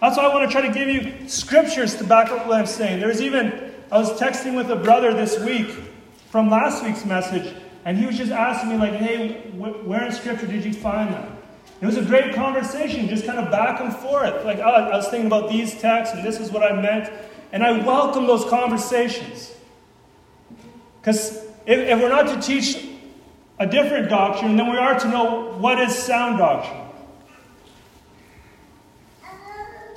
That's 0.00 0.16
why 0.18 0.24
I 0.24 0.34
want 0.34 0.50
to 0.50 0.52
try 0.52 0.66
to 0.66 0.72
give 0.72 0.88
you 0.88 1.28
scriptures 1.28 1.94
to 1.96 2.04
back 2.04 2.30
up 2.30 2.46
what 2.46 2.58
I'm 2.58 2.66
saying. 2.66 3.00
There's 3.00 3.22
even, 3.22 3.72
I 3.90 3.98
was 3.98 4.20
texting 4.20 4.54
with 4.54 4.70
a 4.70 4.76
brother 4.76 5.14
this 5.14 5.38
week 5.40 5.68
from 6.30 6.50
last 6.50 6.84
week's 6.84 7.06
message, 7.06 7.54
and 7.86 7.96
he 7.96 8.04
was 8.04 8.18
just 8.18 8.32
asking 8.32 8.70
me, 8.70 8.76
like, 8.76 8.92
hey, 8.92 9.50
where 9.56 10.04
in 10.04 10.12
scripture 10.12 10.46
did 10.46 10.64
you 10.64 10.74
find 10.74 11.14
that? 11.14 11.30
It 11.80 11.86
was 11.86 11.96
a 11.96 12.04
great 12.04 12.34
conversation, 12.34 13.08
just 13.08 13.26
kind 13.26 13.38
of 13.38 13.50
back 13.50 13.80
and 13.80 13.94
forth. 13.96 14.44
Like, 14.44 14.58
oh, 14.58 14.62
I 14.62 14.96
was 14.96 15.08
thinking 15.08 15.26
about 15.26 15.50
these 15.50 15.80
texts, 15.80 16.14
and 16.14 16.24
this 16.24 16.38
is 16.38 16.50
what 16.50 16.62
I 16.62 16.80
meant. 16.80 17.12
And 17.52 17.62
I 17.62 17.84
welcome 17.84 18.26
those 18.26 18.44
conversations. 18.46 19.54
Because 21.00 21.44
if, 21.66 21.78
if 21.78 22.00
we're 22.00 22.08
not 22.08 22.26
to 22.28 22.40
teach 22.40 22.88
a 23.58 23.66
different 23.66 24.08
doctrine, 24.08 24.56
then 24.56 24.70
we 24.70 24.76
are 24.76 24.98
to 24.98 25.08
know 25.08 25.52
what 25.58 25.80
is 25.80 25.94
sound 25.94 26.38
doctrine. 26.38 26.80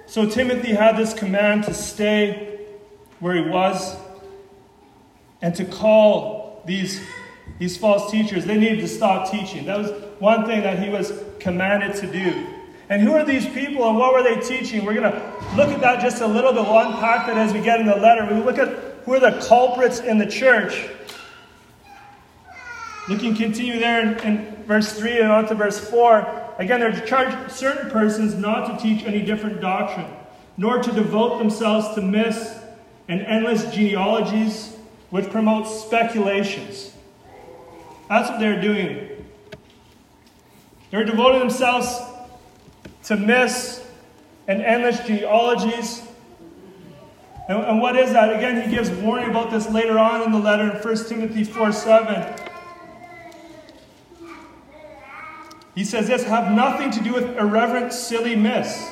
So 0.06 0.28
Timothy 0.28 0.74
had 0.74 0.96
this 0.96 1.14
command 1.14 1.66
to 1.66 1.74
stay 1.74 2.60
where 3.20 3.36
he 3.36 3.50
was 3.50 3.96
and 5.42 5.54
to 5.56 5.66
call 5.66 6.64
these, 6.66 7.02
these 7.60 7.78
false 7.78 8.10
teachers. 8.12 8.46
They 8.46 8.58
needed 8.58 8.80
to 8.80 8.88
stop 8.88 9.30
teaching. 9.30 9.66
That 9.66 9.80
was 9.80 9.92
one 10.20 10.46
thing 10.46 10.62
that 10.62 10.80
he 10.80 10.90
was 10.90 11.12
commanded 11.40 11.96
to 11.98 12.12
do. 12.12 12.48
And 12.90 13.02
who 13.02 13.14
are 13.14 13.26
these 13.26 13.46
people 13.48 13.88
and 13.90 13.98
what 13.98 14.14
were 14.14 14.24
they 14.24 14.40
teaching? 14.40 14.86
We're 14.86 14.94
going 14.94 15.12
to 15.12 15.56
look 15.56 15.70
at 15.70 15.82
that 15.82 16.02
just 16.02 16.22
a 16.22 16.28
little 16.28 16.54
bit. 16.54 16.64
We'll 16.64 16.80
unpack 16.80 17.28
that 17.28 17.38
as 17.38 17.54
we 17.54 17.60
get 17.60 17.82
in 17.82 17.86
the 17.86 17.98
letter. 17.98 18.26
We 18.34 18.42
look 18.42 18.58
at 18.58 18.70
who 19.04 19.14
are 19.14 19.20
the 19.20 19.44
culprits 19.46 20.00
in 20.00 20.18
the 20.18 20.26
church. 20.26 20.88
Looking, 23.08 23.36
continue 23.36 23.80
there 23.80 24.02
in, 24.02 24.20
in 24.20 24.64
verse 24.66 24.94
3 25.00 25.22
and 25.22 25.32
on 25.32 25.48
to 25.48 25.56
verse 25.56 25.80
4. 25.80 26.56
Again, 26.60 26.82
they're 26.82 26.92
to 26.92 27.06
charge 27.06 27.50
certain 27.50 27.90
persons 27.90 28.36
not 28.36 28.68
to 28.68 28.84
teach 28.84 29.06
any 29.06 29.22
different 29.22 29.62
doctrine, 29.62 30.12
nor 30.58 30.82
to 30.82 30.92
devote 30.92 31.38
themselves 31.38 31.96
to 31.96 32.02
myths 32.02 32.56
and 33.08 33.22
endless 33.22 33.74
genealogies 33.74 34.76
which 35.10 35.30
promote 35.30 35.68
speculations. 35.68 36.92
That's 38.10 38.30
what 38.30 38.40
they're 38.40 38.62
doing. 38.62 39.26
They're 40.92 41.06
devoting 41.06 41.40
themselves 41.40 42.00
to 43.06 43.16
myths 43.16 43.86
and 44.48 44.62
endless 44.62 45.00
genealogies. 45.02 46.02
And, 47.48 47.60
and, 47.60 47.82
what 47.82 47.98
is 47.98 48.12
that? 48.12 48.36
Again, 48.36 48.70
he 48.70 48.76
gives 48.76 48.90
warning 48.90 49.30
about 49.30 49.52
this 49.52 49.70
later 49.70 49.98
on 49.98 50.24
in 50.24 50.32
the 50.34 50.40
letter 50.40 50.76
in 50.76 50.84
1 50.84 51.06
Timothy 51.06 51.46
4 51.46 51.72
7. 51.72 52.47
He 55.78 55.86
says 55.86 56.08
this 56.08 56.24
have 56.24 56.52
nothing 56.52 56.90
to 56.90 57.04
do 57.04 57.14
with 57.14 57.38
irreverent, 57.38 57.94
silly 57.94 58.36
myths. 58.36 58.90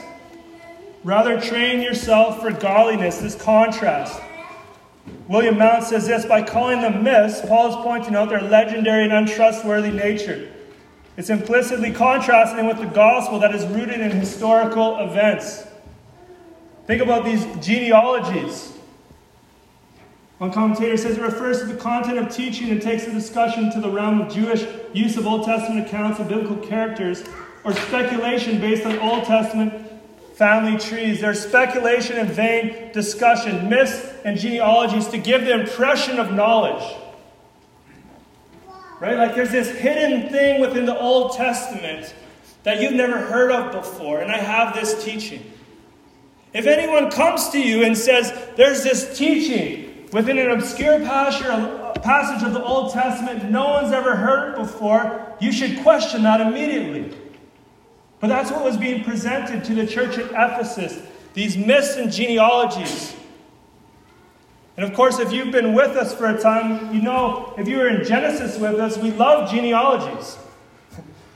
Rather, 1.04 1.42
train 1.42 1.82
yourself 1.82 2.40
for 2.40 2.52
godliness, 2.52 3.18
this 3.18 3.34
contrast. 3.34 4.22
William 5.28 5.58
Mounce 5.58 5.88
says 5.88 6.06
this 6.06 6.28
by 6.28 6.44
calling 6.44 6.82
them 6.82 7.04
myths, 7.04 7.42
Paul 7.42 7.70
is 7.70 7.76
pointing 7.78 8.14
out 8.14 8.30
their 8.30 8.42
legendary 8.42 9.06
and 9.06 9.14
untrustworthy 9.14 9.90
nature. 9.90 10.54
It's 11.18 11.32
implicitly 11.32 11.92
contrasting 11.92 12.68
with 12.68 12.78
the 12.78 12.86
gospel 12.86 13.40
that 13.40 13.56
is 13.56 13.66
rooted 13.66 14.00
in 14.00 14.12
historical 14.12 15.00
events. 15.00 15.66
Think 16.86 17.02
about 17.02 17.26
these 17.26 17.48
genealogies. 17.66 18.75
One 20.38 20.52
commentator 20.52 20.98
says 20.98 21.18
it 21.18 21.22
refers 21.22 21.60
to 21.60 21.66
the 21.66 21.76
content 21.76 22.18
of 22.18 22.30
teaching 22.30 22.70
and 22.70 22.82
takes 22.82 23.06
the 23.06 23.12
discussion 23.12 23.72
to 23.72 23.80
the 23.80 23.90
realm 23.90 24.22
of 24.22 24.34
Jewish 24.34 24.66
use 24.94 25.16
of 25.16 25.26
Old 25.26 25.46
Testament 25.46 25.88
accounts 25.88 26.20
of 26.20 26.28
biblical 26.28 26.58
characters 26.58 27.24
or 27.64 27.74
speculation 27.74 28.60
based 28.60 28.86
on 28.86 29.00
Old 29.00 29.24
Testament 29.24 29.74
family 30.34 30.78
trees. 30.78 31.22
There's 31.22 31.42
speculation 31.42 32.18
and 32.18 32.30
vain 32.30 32.92
discussion, 32.92 33.70
myths 33.70 34.14
and 34.26 34.38
genealogies 34.38 35.08
to 35.08 35.18
give 35.18 35.46
the 35.46 35.54
impression 35.54 36.20
of 36.20 36.34
knowledge. 36.34 36.84
Right? 39.00 39.18
Like 39.18 39.36
there's 39.36 39.52
this 39.52 39.70
hidden 39.70 40.30
thing 40.30 40.60
within 40.60 40.86
the 40.86 40.98
Old 40.98 41.38
Testament 41.38 42.14
that 42.64 42.82
you've 42.82 42.94
never 42.94 43.20
heard 43.20 43.52
of 43.52 43.72
before, 43.72 44.20
and 44.20 44.32
I 44.32 44.38
have 44.38 44.74
this 44.74 45.04
teaching. 45.04 45.50
If 46.54 46.66
anyone 46.66 47.12
comes 47.12 47.50
to 47.50 47.60
you 47.60 47.84
and 47.84 47.98
says, 47.98 48.34
There's 48.56 48.84
this 48.84 49.18
teaching 49.18 49.85
within 50.16 50.38
an 50.38 50.50
obscure 50.50 51.00
passage 51.02 52.44
of 52.44 52.54
the 52.54 52.64
Old 52.64 52.94
Testament 52.94 53.52
no 53.52 53.66
one's 53.72 53.92
ever 53.92 54.16
heard 54.16 54.54
it 54.54 54.58
before, 54.58 55.36
you 55.42 55.52
should 55.52 55.84
question 55.84 56.24
that 56.24 56.40
immediately. 56.40 57.14
But 58.22 58.28
that's 58.28 58.50
what 58.50 58.64
was 58.64 58.78
being 58.78 59.04
presented 59.04 59.66
to 59.66 59.76
the 59.76 59.86
church 59.86 60.18
at 60.18 60.32
Ephesus 60.32 61.02
these 61.34 61.58
myths 61.58 61.98
and 61.98 62.14
genealogies 62.14 63.14
and 64.78 64.86
of 64.86 64.94
course, 64.94 65.20
if 65.20 65.32
you've 65.32 65.52
been 65.52 65.74
with 65.74 65.96
us 65.96 66.14
for 66.14 66.28
a 66.28 66.40
time, 66.40 66.94
you 66.94 67.02
know, 67.02 67.54
if 67.58 67.68
you 67.68 67.78
were 67.78 67.88
in 67.88 68.04
Genesis 68.04 68.58
with 68.58 68.76
us, 68.76 68.98
we 68.98 69.12
love 69.12 69.52
genealogies. 69.52 70.38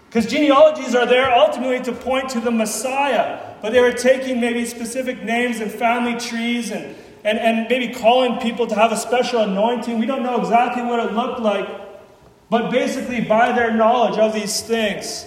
Because 0.09 0.25
genealogies 0.25 0.95
are 0.95 1.05
there 1.05 1.31
ultimately 1.31 1.83
to 1.83 1.91
point 1.91 2.29
to 2.29 2.39
the 2.39 2.49
Messiah, 2.49 3.53
but 3.61 3.71
they 3.71 3.79
were 3.79 3.93
taking 3.93 4.41
maybe 4.41 4.65
specific 4.65 5.21
names 5.21 5.59
and 5.59 5.71
family 5.71 6.19
trees 6.19 6.71
and, 6.71 6.95
and, 7.23 7.37
and 7.37 7.67
maybe 7.69 7.93
calling 7.93 8.39
people 8.39 8.67
to 8.67 8.75
have 8.75 8.91
a 8.91 8.97
special 8.97 9.41
anointing. 9.41 9.99
We 9.99 10.05
don't 10.05 10.23
know 10.23 10.39
exactly 10.39 10.83
what 10.83 11.05
it 11.05 11.13
looked 11.13 11.39
like, 11.41 11.67
but 12.49 12.71
basically, 12.71 13.21
by 13.21 13.51
their 13.51 13.73
knowledge 13.73 14.17
of 14.17 14.33
these 14.33 14.61
things, 14.61 15.25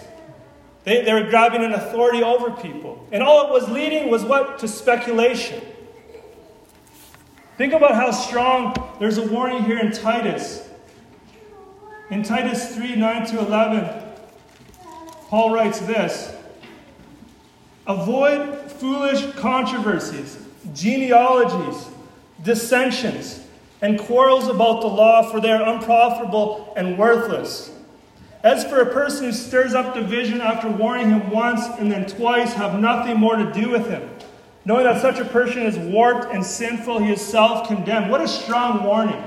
they, 0.85 1.05
they 1.05 1.13
were 1.13 1.29
grabbing 1.29 1.63
an 1.63 1.73
authority 1.73 2.23
over 2.23 2.51
people. 2.51 3.07
And 3.13 3.23
all 3.23 3.47
it 3.47 3.53
was 3.53 3.69
leading 3.69 4.11
was 4.11 4.25
what? 4.25 4.59
To 4.61 4.69
speculation. 4.69 5.63
Think 7.57 7.75
about 7.75 7.95
how 7.95 8.11
strong 8.11 8.75
there's 8.99 9.19
a 9.19 9.27
warning 9.29 9.63
here 9.63 9.79
in 9.79 9.93
Titus. 9.93 10.69
In 12.11 12.23
Titus 12.23 12.75
3 12.75 12.97
9 12.97 13.27
to 13.29 13.39
11, 13.39 14.03
Paul 15.29 15.55
writes 15.55 15.79
this 15.81 16.35
Avoid 17.87 18.71
foolish 18.73 19.25
controversies, 19.33 20.42
genealogies, 20.75 21.89
dissensions, 22.43 23.45
and 23.81 23.99
quarrels 23.99 24.49
about 24.49 24.81
the 24.81 24.87
law, 24.87 25.23
for 25.31 25.41
they 25.41 25.51
are 25.51 25.75
unprofitable 25.75 26.73
and 26.77 26.97
worthless. 26.97 27.71
As 28.45 28.65
for 28.65 28.81
a 28.81 28.93
person 28.93 29.27
who 29.27 29.33
stirs 29.33 29.75
up 29.75 29.95
division 29.95 30.41
after 30.41 30.69
warning 30.69 31.11
him 31.11 31.31
once 31.31 31.65
and 31.79 31.91
then 31.91 32.07
twice, 32.07 32.53
have 32.55 32.81
nothing 32.81 33.17
more 33.17 33.37
to 33.37 33.53
do 33.53 33.71
with 33.71 33.89
him. 33.89 34.09
Knowing 34.65 34.85
that 34.85 35.01
such 35.01 35.19
a 35.19 35.25
person 35.25 35.63
is 35.63 35.77
warped 35.77 36.33
and 36.33 36.45
sinful, 36.45 36.99
he 36.99 37.13
is 37.13 37.21
self 37.21 37.67
condemned. 37.67 38.11
What 38.11 38.21
a 38.21 38.29
strong 38.29 38.85
warning. 38.85 39.23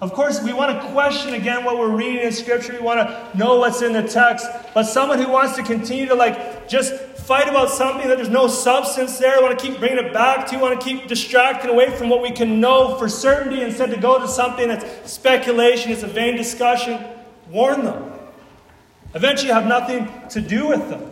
Of 0.00 0.12
course, 0.12 0.42
we 0.42 0.52
want 0.52 0.80
to 0.80 0.88
question 0.88 1.34
again 1.34 1.64
what 1.64 1.78
we're 1.78 1.94
reading 1.94 2.26
in 2.26 2.32
Scripture. 2.32 2.72
We 2.72 2.80
want 2.80 3.08
to 3.08 3.38
know 3.38 3.58
what's 3.58 3.82
in 3.82 3.92
the 3.92 4.02
text. 4.02 4.46
But 4.74 4.84
someone 4.84 5.20
who 5.20 5.30
wants 5.30 5.54
to 5.56 5.62
continue 5.62 6.06
to 6.06 6.14
like 6.14 6.68
just 6.68 7.11
fight 7.24 7.48
about 7.48 7.70
something 7.70 8.08
that 8.08 8.16
there's 8.16 8.28
no 8.28 8.48
substance 8.48 9.18
there, 9.18 9.40
want 9.40 9.58
to 9.58 9.66
keep 9.66 9.78
bringing 9.78 10.04
it 10.04 10.12
back 10.12 10.46
to, 10.48 10.58
want 10.58 10.78
to 10.78 10.84
keep 10.84 11.06
distracting 11.06 11.70
away 11.70 11.90
from 11.96 12.08
what 12.08 12.20
we 12.20 12.30
can 12.30 12.60
know 12.60 12.96
for 12.98 13.08
certainty 13.08 13.62
instead 13.62 13.90
to 13.90 13.96
go 13.96 14.18
to 14.18 14.28
something 14.28 14.68
that's 14.68 15.10
speculation, 15.10 15.92
it's 15.92 16.02
a 16.02 16.08
vain 16.08 16.36
discussion, 16.36 17.02
warn 17.48 17.84
them. 17.84 18.12
Eventually, 19.14 19.48
you 19.48 19.54
have 19.54 19.66
nothing 19.66 20.10
to 20.30 20.40
do 20.40 20.68
with 20.68 20.88
them. 20.88 21.08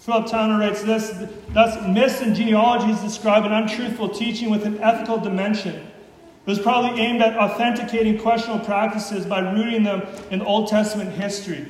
Philip 0.00 0.28
Towner 0.28 0.58
writes 0.58 0.82
this 0.82 1.12
Thus, 1.48 1.84
myths 1.86 2.20
and 2.20 2.34
genealogies 2.34 3.00
describe 3.00 3.44
an 3.44 3.52
untruthful 3.52 4.08
teaching 4.08 4.50
with 4.50 4.64
an 4.64 4.80
ethical 4.80 5.18
dimension. 5.18 5.74
It 5.74 6.50
was 6.50 6.60
probably 6.60 7.00
aimed 7.00 7.22
at 7.22 7.36
authenticating 7.36 8.18
questionable 8.18 8.64
practices 8.64 9.26
by 9.26 9.40
rooting 9.40 9.82
them 9.82 10.02
in 10.30 10.42
Old 10.42 10.68
Testament 10.68 11.10
history. 11.10 11.66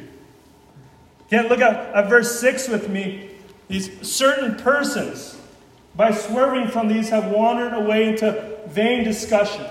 Again, 1.28 1.48
look 1.48 1.60
at, 1.60 1.94
at 1.94 2.08
verse 2.08 2.38
6 2.40 2.68
with 2.68 2.88
me. 2.88 3.30
These 3.68 4.08
certain 4.08 4.56
persons, 4.56 5.40
by 5.94 6.12
swerving 6.12 6.68
from 6.68 6.88
these, 6.88 7.08
have 7.08 7.30
wandered 7.30 7.72
away 7.72 8.08
into 8.08 8.58
vain 8.68 9.02
discussion. 9.02 9.66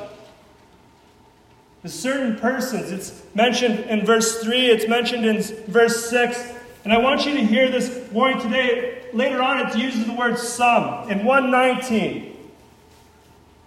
The 1.82 1.90
certain 1.90 2.38
persons, 2.38 2.92
it's 2.92 3.24
mentioned 3.36 3.80
in 3.86 4.06
verse 4.06 4.42
3, 4.42 4.68
it's 4.68 4.88
mentioned 4.88 5.26
in 5.26 5.42
verse 5.68 6.10
6. 6.10 6.54
And 6.84 6.92
I 6.92 6.98
want 6.98 7.26
you 7.26 7.34
to 7.36 7.46
hear 7.46 7.70
this 7.70 8.12
warning 8.12 8.42
today. 8.42 9.04
Later 9.14 9.42
on, 9.42 9.68
it 9.68 9.78
uses 9.78 10.06
the 10.06 10.14
word 10.14 10.38
some. 10.38 11.10
In 11.10 11.24
119, 11.24 12.36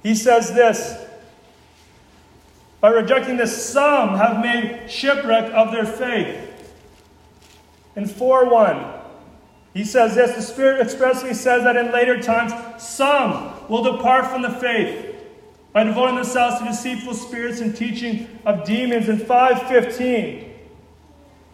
he 0.03 0.15
says 0.15 0.53
this 0.53 1.07
By 2.81 2.91
rejecting 2.91 3.37
this, 3.37 3.71
some 3.71 4.17
have 4.17 4.43
made 4.43 4.91
shipwreck 4.91 5.53
of 5.53 5.73
their 5.73 5.87
faith. 5.87 6.48
In 7.99 8.07
4 8.07 8.49
1, 8.49 8.95
he 9.75 9.83
says 9.83 10.15
this 10.15 10.37
The 10.37 10.43
Spirit 10.43 10.81
expressly 10.81 11.35
says 11.35 11.65
that 11.65 11.77
in 11.77 11.91
later 11.91 12.23
times, 12.23 12.53
some 12.81 13.53
will 13.69 13.83
depart 13.83 14.29
from 14.29 14.43
the 14.43 14.51
faith 14.51 15.17
by 15.73 15.83
devoting 15.83 16.15
themselves 16.15 16.61
to 16.61 16.67
deceitful 16.67 17.15
spirits 17.15 17.59
and 17.61 17.75
teaching 17.75 18.29
of 18.47 18.65
demons. 18.65 19.09
In 19.09 19.19
515, 19.19 20.55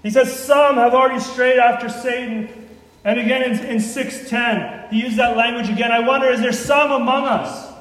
he 0.02 0.10
says, 0.10 0.38
Some 0.38 0.74
have 0.74 0.92
already 0.92 1.18
strayed 1.18 1.58
after 1.58 1.88
Satan. 1.88 2.68
And 3.04 3.18
again 3.18 3.50
in, 3.50 3.58
in 3.64 3.80
610, 3.80 4.90
he 4.90 5.00
used 5.00 5.16
that 5.16 5.38
language 5.38 5.70
again. 5.70 5.92
I 5.92 6.00
wonder, 6.00 6.28
is 6.28 6.40
there 6.40 6.52
some 6.52 6.92
among 6.92 7.24
us 7.24 7.72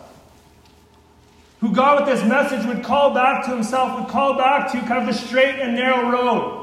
who 1.60 1.74
God 1.74 2.00
with 2.00 2.16
this 2.18 2.26
message 2.26 2.66
would 2.66 2.82
call 2.82 3.14
back 3.14 3.44
to 3.44 3.52
himself, 3.52 4.00
would 4.00 4.10
call 4.10 4.38
back 4.38 4.72
to 4.72 4.80
kind 4.80 5.02
of 5.02 5.14
the 5.14 5.22
straight 5.22 5.60
and 5.60 5.76
narrow 5.76 6.10
road? 6.10 6.63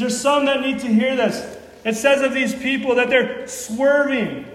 There 0.00 0.10
some 0.10 0.46
that 0.46 0.60
need 0.60 0.80
to 0.80 0.88
hear 0.88 1.16
this? 1.16 1.58
It 1.84 1.94
says 1.94 2.22
of 2.22 2.34
these 2.34 2.54
people 2.54 2.96
that 2.96 3.08
they're 3.08 3.46
swerving 3.46 4.46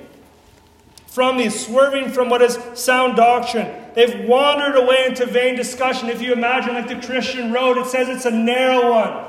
from 1.07 1.37
these, 1.37 1.65
swerving 1.65 2.09
from 2.09 2.29
what 2.29 2.41
is 2.41 2.59
sound 2.73 3.15
doctrine. 3.15 3.73
They've 3.95 4.27
wandered 4.27 4.75
away 4.75 5.05
into 5.07 5.25
vain 5.25 5.55
discussion. 5.55 6.09
If 6.09 6.21
you 6.21 6.33
imagine 6.33 6.73
like 6.73 6.89
the 6.89 7.05
Christian 7.05 7.53
road, 7.53 7.77
it 7.77 7.87
says 7.87 8.09
it's 8.09 8.25
a 8.25 8.31
narrow 8.31 8.91
one. 8.91 9.25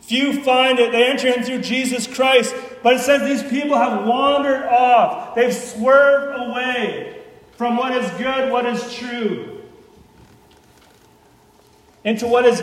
Few 0.00 0.42
find 0.42 0.78
it. 0.78 0.92
They 0.92 1.10
enter 1.10 1.28
in 1.28 1.42
through 1.42 1.62
Jesus 1.62 2.06
Christ. 2.06 2.54
But 2.82 2.94
it 2.94 3.00
says 3.00 3.22
these 3.22 3.50
people 3.50 3.76
have 3.76 4.06
wandered 4.06 4.64
off. 4.66 5.34
They've 5.34 5.52
swerved 5.52 6.48
away 6.48 7.22
from 7.56 7.76
what 7.76 7.92
is 7.92 8.08
good, 8.12 8.50
what 8.50 8.64
is 8.64 8.94
true, 8.94 9.62
into 12.04 12.26
what 12.28 12.46
is 12.46 12.62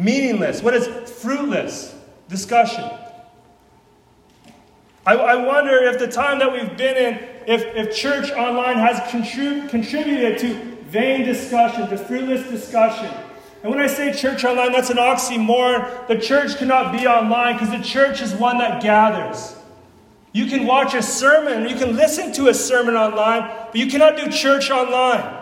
meaningless, 0.00 0.62
what 0.62 0.74
is 0.74 0.86
fruitless 1.10 1.94
discussion. 2.28 2.84
I, 5.06 5.14
I 5.14 5.36
wonder 5.36 5.82
if 5.84 5.98
the 5.98 6.08
time 6.08 6.38
that 6.40 6.52
we've 6.52 6.76
been 6.76 6.96
in 6.96 7.30
if, 7.46 7.64
if 7.74 7.96
church 7.96 8.30
online 8.32 8.76
has 8.76 9.00
contrib- 9.10 9.70
contributed 9.70 10.38
to 10.38 10.54
vain 10.84 11.24
discussion, 11.24 11.88
to 11.88 11.96
fruitless 11.96 12.48
discussion. 12.48 13.12
And 13.62 13.70
when 13.70 13.80
I 13.80 13.86
say 13.86 14.12
church 14.12 14.44
online, 14.44 14.72
that's 14.72 14.90
an 14.90 14.98
oxymoron. 14.98 16.08
The 16.08 16.18
church 16.18 16.56
cannot 16.56 16.92
be 16.92 17.06
online 17.06 17.54
because 17.54 17.70
the 17.70 17.82
church 17.82 18.20
is 18.20 18.34
one 18.34 18.58
that 18.58 18.82
gathers. 18.82 19.56
You 20.32 20.46
can 20.46 20.66
watch 20.66 20.94
a 20.94 21.02
sermon, 21.02 21.68
you 21.68 21.74
can 21.74 21.96
listen 21.96 22.32
to 22.34 22.48
a 22.48 22.54
sermon 22.54 22.94
online, 22.94 23.50
but 23.66 23.76
you 23.76 23.88
cannot 23.88 24.16
do 24.16 24.30
church 24.30 24.70
online. 24.70 25.38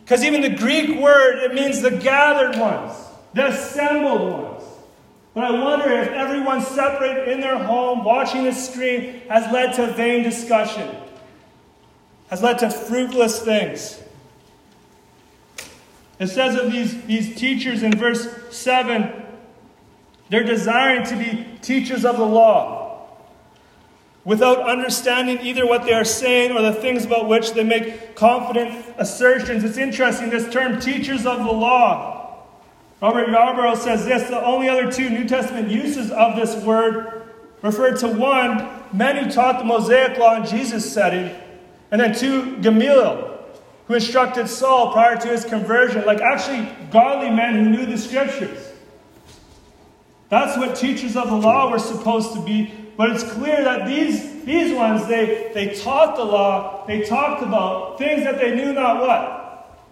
Because 0.00 0.24
even 0.24 0.40
the 0.40 0.50
Greek 0.50 1.00
word, 1.00 1.38
it 1.38 1.54
means 1.54 1.82
the 1.82 1.90
gathered 1.90 2.58
ones, 2.60 2.96
the 3.36 3.48
assembled 3.48 4.32
ones. 4.32 4.64
But 5.34 5.44
I 5.44 5.50
wonder 5.62 5.92
if 5.92 6.08
everyone 6.08 6.62
separate 6.62 7.28
in 7.28 7.40
their 7.40 7.58
home 7.58 8.02
watching 8.02 8.44
the 8.44 8.52
screen 8.52 9.20
has 9.28 9.52
led 9.52 9.74
to 9.74 9.92
vain 9.92 10.22
discussion, 10.22 10.96
has 12.30 12.42
led 12.42 12.58
to 12.60 12.70
fruitless 12.70 13.40
things. 13.40 14.02
It 16.18 16.28
says 16.28 16.56
of 16.56 16.72
these, 16.72 17.02
these 17.02 17.36
teachers 17.36 17.82
in 17.82 17.92
verse 17.92 18.26
7 18.50 19.24
they're 20.28 20.42
desiring 20.42 21.04
to 21.04 21.16
be 21.16 21.46
teachers 21.60 22.04
of 22.04 22.16
the 22.16 22.24
law 22.24 23.06
without 24.24 24.68
understanding 24.68 25.38
either 25.40 25.64
what 25.66 25.84
they 25.84 25.92
are 25.92 26.04
saying 26.04 26.50
or 26.50 26.62
the 26.62 26.72
things 26.72 27.04
about 27.04 27.28
which 27.28 27.52
they 27.52 27.62
make 27.62 28.16
confident 28.16 28.84
assertions. 28.98 29.62
It's 29.62 29.76
interesting, 29.76 30.30
this 30.30 30.52
term, 30.52 30.80
teachers 30.80 31.26
of 31.26 31.44
the 31.44 31.52
law. 31.52 32.15
Robert 33.00 33.28
Yarbrough 33.28 33.76
says 33.76 34.04
this 34.04 34.28
the 34.28 34.42
only 34.42 34.68
other 34.68 34.90
two 34.90 35.10
New 35.10 35.28
Testament 35.28 35.70
uses 35.70 36.10
of 36.10 36.36
this 36.36 36.56
word 36.64 37.28
refer 37.62 37.94
to 37.96 38.08
one, 38.08 38.68
men 38.92 39.22
who 39.22 39.30
taught 39.30 39.58
the 39.58 39.64
Mosaic 39.64 40.18
law 40.18 40.36
in 40.36 40.46
Jesus' 40.46 40.90
setting, 40.90 41.34
and 41.90 42.00
then 42.00 42.14
two, 42.14 42.58
Gamaliel, 42.58 43.38
who 43.86 43.94
instructed 43.94 44.48
Saul 44.48 44.92
prior 44.92 45.16
to 45.16 45.28
his 45.28 45.44
conversion, 45.44 46.04
like 46.04 46.20
actually 46.20 46.68
godly 46.90 47.30
men 47.30 47.54
who 47.54 47.70
knew 47.70 47.86
the 47.86 47.98
scriptures. 47.98 48.72
That's 50.28 50.56
what 50.58 50.74
teachers 50.74 51.16
of 51.16 51.28
the 51.28 51.36
law 51.36 51.70
were 51.70 51.78
supposed 51.78 52.32
to 52.32 52.40
be. 52.42 52.72
But 52.96 53.10
it's 53.10 53.22
clear 53.22 53.62
that 53.62 53.86
these, 53.86 54.44
these 54.44 54.74
ones, 54.74 55.06
they, 55.06 55.50
they 55.54 55.74
taught 55.74 56.16
the 56.16 56.24
law, 56.24 56.84
they 56.86 57.02
talked 57.02 57.42
about 57.42 57.98
things 57.98 58.24
that 58.24 58.38
they 58.38 58.54
knew 58.54 58.72
not 58.72 59.00
what. 59.00 59.86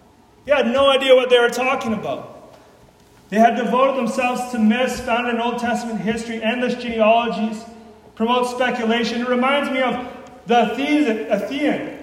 They 0.45 0.51
had 0.51 0.67
no 0.67 0.89
idea 0.89 1.15
what 1.15 1.29
they 1.29 1.39
were 1.39 1.49
talking 1.49 1.93
about. 1.93 2.34
They 3.29 3.39
had 3.39 3.55
devoted 3.55 3.97
themselves 3.97 4.51
to 4.51 4.59
myths 4.59 4.99
found 4.99 5.27
in 5.29 5.39
Old 5.39 5.59
Testament 5.59 6.01
history, 6.01 6.41
endless 6.43 6.75
genealogies, 6.75 7.63
promote 8.15 8.47
speculation. 8.47 9.21
It 9.21 9.29
reminds 9.29 9.71
me 9.71 9.81
of 9.81 10.07
the 10.45 10.71
Athenian, 10.71 11.31
Athenian 11.31 11.95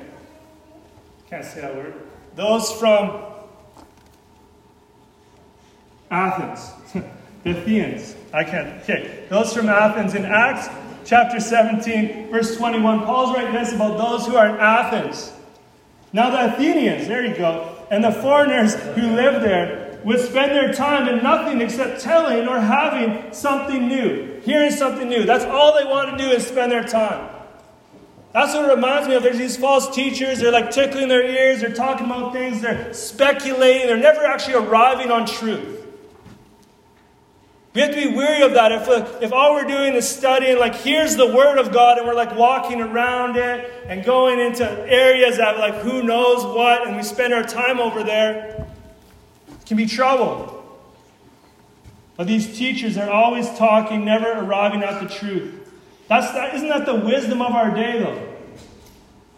can't 1.33 1.47
say 1.47 1.63
that 1.63 1.75
word, 1.75 1.95
those 2.35 2.71
from 2.73 3.23
Athens, 6.11 6.71
the 7.43 7.53
Athenians. 7.53 8.15
I 8.35 8.45
can't, 8.45 8.83
okay, 8.83 9.25
those 9.31 9.55
from 9.55 9.71
Athens 9.71 10.15
in 10.15 10.27
Acts 10.27 10.69
chapter 11.07 11.41
17, 11.41 12.31
verse 12.31 12.55
21. 12.59 13.05
Paul's 13.07 13.35
writing 13.35 13.55
this 13.55 13.73
about 13.73 13.97
those 13.97 14.27
who 14.27 14.37
are 14.37 14.47
in 14.47 14.57
Athens. 14.57 15.33
Now, 16.13 16.29
the 16.29 16.53
Athenians, 16.53 17.09
there 17.09 17.25
you 17.25 17.35
go, 17.35 17.79
And 17.91 18.05
the 18.05 18.13
foreigners 18.13 18.75
who 18.75 19.15
live 19.15 19.41
there 19.41 19.82
would 20.05 20.21
spend 20.21 20.53
their 20.53 20.73
time 20.73 21.09
in 21.09 21.23
nothing 21.23 21.61
except 21.61 22.01
telling 22.01 22.49
or 22.49 22.61
having 22.61 23.33
something 23.33 23.88
new, 23.88 24.41
hearing 24.41 24.71
something 24.71 25.09
new. 25.09 25.25
That's 25.25 25.45
all 25.45 25.79
they 25.79 25.85
want 25.85 26.17
to 26.17 26.23
do 26.23 26.31
is 26.31 26.47
spend 26.47 26.73
their 26.73 26.85
time. 26.85 27.29
That's 28.33 28.55
what 28.55 28.65
it 28.65 28.75
reminds 28.75 29.09
me 29.09 29.15
of. 29.15 29.23
There's 29.23 29.38
these 29.38 29.57
false 29.57 29.95
teachers, 29.95 30.41
they're 30.41 30.53
like 30.53 30.71
tickling 30.71 31.09
their 31.09 31.25
ears, 31.25 31.61
they're 31.61 31.75
talking 31.75 32.07
about 32.07 32.33
things, 32.33 32.62
they're 32.62 32.93
speculating, 32.95 33.87
they're 33.87 33.97
never 33.97 34.25
actually 34.25 34.55
arriving 34.55 35.11
on 35.11 35.27
truth. 35.27 35.81
We 37.75 37.81
have 37.81 37.91
to 37.95 37.97
be 37.97 38.15
weary 38.15 38.43
of 38.43 38.53
that. 38.53 38.71
If, 38.71 38.88
uh, 38.88 39.19
if 39.23 39.33
all 39.33 39.55
we're 39.55 39.67
doing 39.67 39.95
is 39.95 40.07
studying, 40.07 40.59
like, 40.59 40.75
here's 40.75 41.17
the 41.17 41.27
Word 41.27 41.59
of 41.59 41.73
God, 41.73 41.97
and 41.97 42.07
we're 42.07 42.15
like 42.15 42.37
walking 42.37 42.83
around 42.83 43.37
it 43.37 43.71
and 43.87 44.05
going 44.05 44.41
into 44.41 44.69
areas 44.91 45.38
that, 45.38 45.59
like, 45.59 45.77
who 45.77 46.03
knows 46.03 46.45
what, 46.45 46.87
and 46.87 46.97
we 46.97 47.03
spend 47.03 47.33
our 47.33 47.43
time 47.43 47.81
over 47.81 48.03
there, 48.03 48.67
can 49.73 49.77
be 49.79 49.87
trouble. 49.87 50.63
But 52.17 52.27
these 52.27 52.59
teachers 52.59 52.99
are 52.99 53.09
always 53.09 53.49
talking, 53.57 54.05
never 54.05 54.31
arriving 54.31 54.83
at 54.83 55.03
the 55.03 55.09
truth. 55.09 55.73
That's, 56.09 56.31
that, 56.33 56.55
isn't 56.55 56.69
that 56.69 56.85
the 56.85 56.95
wisdom 56.95 57.41
of 57.41 57.53
our 57.53 57.75
day, 57.75 58.01
though? 58.01 58.37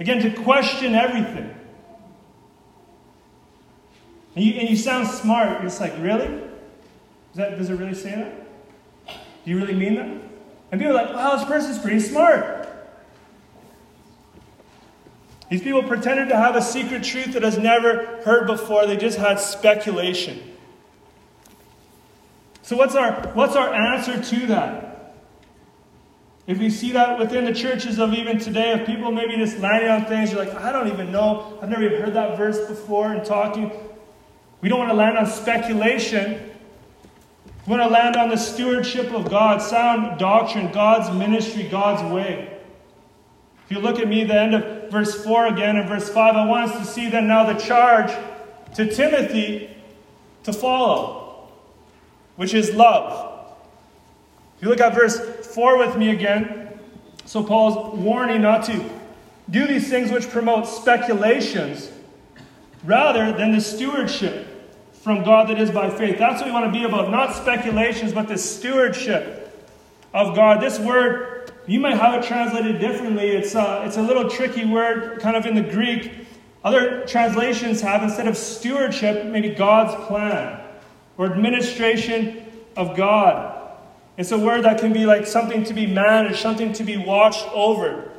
Again, 0.01 0.20
to 0.23 0.42
question 0.42 0.97
everything. 0.97 1.55
And 4.35 4.44
you, 4.44 4.55
and 4.55 4.68
you 4.68 4.77
sound 4.77 5.07
smart. 5.07 5.64
It's 5.64 5.79
like, 5.79 5.92
really? 6.01 6.42
That, 7.37 7.57
does 7.57 7.70
it 7.70 7.75
really 7.75 7.94
say 7.94 8.11
that? 8.11 9.14
Do 9.44 9.51
you 9.51 9.57
really 9.61 9.75
mean 9.75 9.94
that? 9.94 10.09
And 10.73 10.81
people 10.81 10.99
are 10.99 11.05
like, 11.05 11.14
wow, 11.14 11.37
this 11.37 11.44
person's 11.44 11.79
pretty 11.79 12.01
smart. 12.01 12.63
These 15.50 15.62
people 15.62 15.83
pretended 15.83 16.28
to 16.30 16.37
have 16.37 16.57
a 16.57 16.62
secret 16.62 17.04
truth 17.04 17.35
that 17.35 17.42
has 17.42 17.59
never 17.59 18.22
heard 18.24 18.46
before. 18.46 18.87
They 18.87 18.96
just 18.96 19.18
had 19.18 19.38
speculation. 19.38 20.54
So 22.62 22.76
what's 22.76 22.94
our 22.94 23.12
what's 23.35 23.57
our 23.57 23.72
answer 23.72 24.22
to 24.22 24.46
that? 24.46 25.14
If 26.46 26.59
we 26.59 26.68
see 26.70 26.92
that 26.92 27.18
within 27.18 27.44
the 27.44 27.54
churches 27.54 27.98
of 27.98 28.12
even 28.12 28.38
today, 28.38 28.72
of 28.72 28.87
people 28.87 29.11
maybe 29.11 29.37
just 29.37 29.59
landing 29.59 29.90
on 29.90 30.04
things, 30.04 30.30
you're 30.30 30.44
like, 30.44 30.54
I 30.54 30.72
don't 30.72 30.88
even 30.88 31.11
know. 31.11 31.59
I've 31.62 31.70
never 31.70 31.85
even 31.85 32.00
heard 32.00 32.14
that 32.14 32.37
verse 32.37 32.59
before 32.68 33.12
and 33.12 33.24
talking. 33.24 33.70
We 34.61 34.68
don't 34.68 34.78
want 34.78 34.90
to 34.90 34.96
land 34.96 35.16
on 35.16 35.26
speculation. 35.26 36.50
We 37.66 37.70
want 37.70 37.83
to 37.83 37.88
land 37.88 38.16
on 38.16 38.28
the 38.28 38.37
stewardship 38.37 39.11
of 39.12 39.30
God, 39.30 39.62
sound 39.62 40.18
doctrine, 40.18 40.70
God's 40.70 41.14
ministry, 41.16 41.62
God's 41.68 42.02
way. 42.12 42.59
If 43.64 43.70
you 43.70 43.78
look 43.78 43.98
at 43.98 44.07
me, 44.07 44.24
the 44.24 44.38
end 44.38 44.54
of 44.54 44.84
verse 44.94 45.12
4 45.24 45.48
again 45.48 45.76
and 45.76 45.88
verse 45.88 46.09
5, 46.09 46.37
I 46.37 46.46
want 46.46 46.70
us 46.70 46.78
to 46.78 46.85
see 46.90 47.11
then 47.11 47.26
now 47.26 47.52
the 47.52 47.59
charge 47.59 48.12
to 48.76 48.90
Timothy 48.90 49.68
to 50.44 50.52
follow, 50.52 51.48
which 52.37 52.54
is 52.54 52.72
love. 52.74 53.44
If 54.57 54.62
you 54.62 54.68
look 54.68 54.80
at 54.80 54.94
verse 54.94 55.18
4 55.18 55.78
with 55.78 55.96
me 55.96 56.11
again, 56.11 56.78
so 57.24 57.42
Paul's 57.42 57.98
warning 57.98 58.40
not 58.40 58.64
to 58.66 58.88
do 59.50 59.66
these 59.66 59.90
things 59.90 60.12
which 60.12 60.30
promote 60.30 60.68
speculations 60.68 61.90
rather 62.85 63.33
than 63.33 63.50
the 63.50 63.61
stewardship 63.61 64.46
from 65.02 65.24
God 65.24 65.48
that 65.48 65.61
is 65.61 65.72
by 65.72 65.90
faith. 65.90 66.18
That's 66.18 66.40
what 66.40 66.46
we 66.46 66.52
want 66.52 66.72
to 66.72 66.78
be 66.78 66.85
about, 66.85 67.11
not 67.11 67.35
speculations, 67.35 68.12
but 68.12 68.28
the 68.28 68.38
stewardship 68.38 69.52
of 70.14 70.37
God. 70.37 70.62
This 70.62 70.78
word, 70.78 71.34
you 71.66 71.81
might 71.81 71.96
have 71.96 72.22
it 72.22 72.27
translated 72.27 72.79
differently. 72.79 73.31
It's 73.31 73.55
a, 73.55 73.85
it's 73.87 73.96
a 73.96 74.03
little 74.03 74.29
tricky 74.29 74.64
word, 74.64 75.20
kind 75.20 75.37
of 75.37 75.46
in 75.46 75.55
the 75.55 75.62
Greek. 75.62 76.12
Other 76.62 77.07
translations 77.07 77.81
have, 77.81 78.03
instead 78.03 78.29
of 78.29 78.37
stewardship, 78.37 79.27
maybe 79.27 79.50
God's 79.50 79.94
plan 80.07 80.61
or 81.16 81.27
administration 81.27 82.44
of 82.77 82.96
God. 82.96 83.61
It's 84.16 84.31
a 84.33 84.38
word 84.38 84.64
that 84.64 84.79
can 84.79 84.92
be 84.92 85.07
like 85.07 85.27
something 85.27 85.64
to 85.64 85.74
be 85.74 85.87
managed, 85.87 86.38
something 86.38 86.72
to 86.74 86.85
be 86.85 86.96
watched 86.96 87.46
over. 87.53 88.11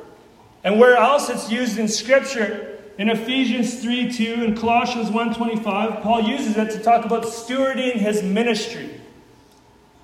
And 0.64 0.80
where 0.80 0.96
else 0.96 1.30
it's 1.30 1.50
used 1.50 1.78
in 1.78 1.88
Scripture, 1.88 2.78
in 2.98 3.08
Ephesians 3.10 3.80
3 3.80 4.12
2 4.12 4.44
and 4.44 4.58
Colossians 4.58 5.10
1.25, 5.10 6.02
Paul 6.02 6.22
uses 6.22 6.56
it 6.56 6.70
to 6.72 6.78
talk 6.80 7.04
about 7.04 7.24
stewarding 7.24 7.94
his 7.94 8.22
ministry. 8.22 9.00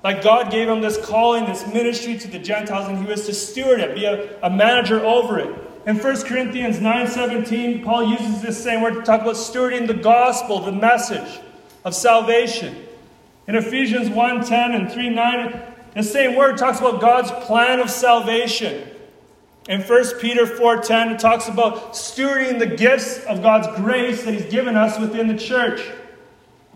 Like 0.02 0.22
God 0.22 0.50
gave 0.50 0.68
him 0.68 0.80
this 0.80 0.98
calling, 1.04 1.44
this 1.44 1.66
ministry 1.66 2.18
to 2.18 2.28
the 2.28 2.38
Gentiles, 2.38 2.88
and 2.88 2.98
he 2.98 3.04
was 3.04 3.26
to 3.26 3.34
steward 3.34 3.80
it, 3.80 3.94
be 3.94 4.04
a, 4.04 4.40
a 4.42 4.50
manager 4.50 5.04
over 5.04 5.38
it. 5.38 5.54
In 5.86 5.96
1 5.98 6.22
Corinthians 6.22 6.78
9.17, 6.78 7.84
Paul 7.84 8.04
uses 8.04 8.42
this 8.42 8.62
same 8.62 8.82
word 8.82 8.94
to 8.94 9.02
talk 9.02 9.22
about 9.22 9.34
stewarding 9.34 9.86
the 9.86 9.94
gospel, 9.94 10.60
the 10.60 10.72
message 10.72 11.40
of 11.84 11.94
salvation. 11.94 12.86
In 13.46 13.56
Ephesians 13.56 14.08
1.10 14.08 14.76
and 14.76 14.88
3.9, 14.88 15.72
the 15.94 16.02
same 16.02 16.36
word 16.36 16.56
talks 16.56 16.78
about 16.78 17.00
God's 17.00 17.30
plan 17.46 17.80
of 17.80 17.90
salvation. 17.90 18.88
In 19.68 19.82
1 19.82 20.18
Peter 20.20 20.44
4:10 20.44 21.12
it 21.12 21.18
talks 21.20 21.48
about 21.48 21.92
stewarding 21.92 22.58
the 22.58 22.66
gifts 22.66 23.24
of 23.26 23.42
God's 23.42 23.68
grace 23.76 24.24
that 24.24 24.34
he's 24.34 24.50
given 24.50 24.76
us 24.76 24.98
within 24.98 25.28
the 25.28 25.36
church. 25.36 25.80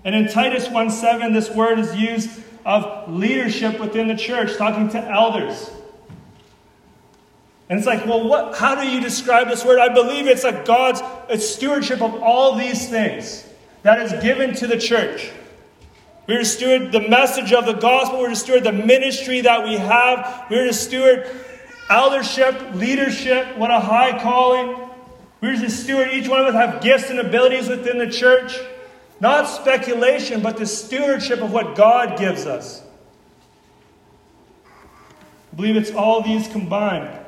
And 0.04 0.14
in 0.14 0.28
Titus 0.28 0.68
1:7 0.68 1.32
this 1.32 1.50
word 1.50 1.80
is 1.80 1.96
used 1.96 2.30
of 2.66 3.10
leadership 3.10 3.78
within 3.78 4.08
the 4.08 4.16
church, 4.16 4.56
talking 4.56 4.88
to 4.88 4.98
elders. 4.98 5.70
And 7.68 7.78
it's 7.78 7.86
like, 7.86 8.04
well, 8.06 8.28
what, 8.28 8.56
how 8.56 8.74
do 8.74 8.88
you 8.88 9.00
describe 9.00 9.48
this 9.48 9.64
word? 9.64 9.78
I 9.78 9.94
believe 9.94 10.26
it's 10.26 10.42
like 10.42 10.64
God's 10.64 11.00
it's 11.28 11.48
stewardship 11.48 12.02
of 12.02 12.14
all 12.22 12.56
these 12.56 12.88
things 12.88 13.46
that 13.82 14.02
is 14.02 14.12
given 14.22 14.54
to 14.56 14.66
the 14.66 14.78
church. 14.78 15.30
We're 16.26 16.40
to 16.40 16.44
steward 16.44 16.90
the 16.90 17.08
message 17.08 17.52
of 17.52 17.66
the 17.66 17.74
gospel. 17.74 18.18
We're 18.18 18.30
to 18.30 18.36
steward 18.36 18.64
the 18.64 18.72
ministry 18.72 19.42
that 19.42 19.62
we 19.64 19.74
have. 19.74 20.46
We're 20.50 20.66
to 20.66 20.74
steward 20.74 21.30
eldership, 21.88 22.74
leadership, 22.74 23.56
what 23.56 23.70
a 23.70 23.78
high 23.78 24.20
calling. 24.20 24.76
We're 25.40 25.54
to 25.54 25.70
steward, 25.70 26.08
each 26.12 26.28
one 26.28 26.40
of 26.40 26.46
us 26.46 26.54
have 26.54 26.82
gifts 26.82 27.10
and 27.10 27.20
abilities 27.20 27.68
within 27.68 27.98
the 27.98 28.10
church. 28.10 28.58
Not 29.20 29.44
speculation, 29.48 30.42
but 30.42 30.56
the 30.56 30.66
stewardship 30.66 31.40
of 31.40 31.52
what 31.52 31.74
God 31.74 32.18
gives 32.18 32.46
us. 32.46 32.82
I 35.52 35.56
believe 35.56 35.76
it's 35.76 35.92
all 35.92 36.22
these 36.22 36.48
combined. 36.48 37.18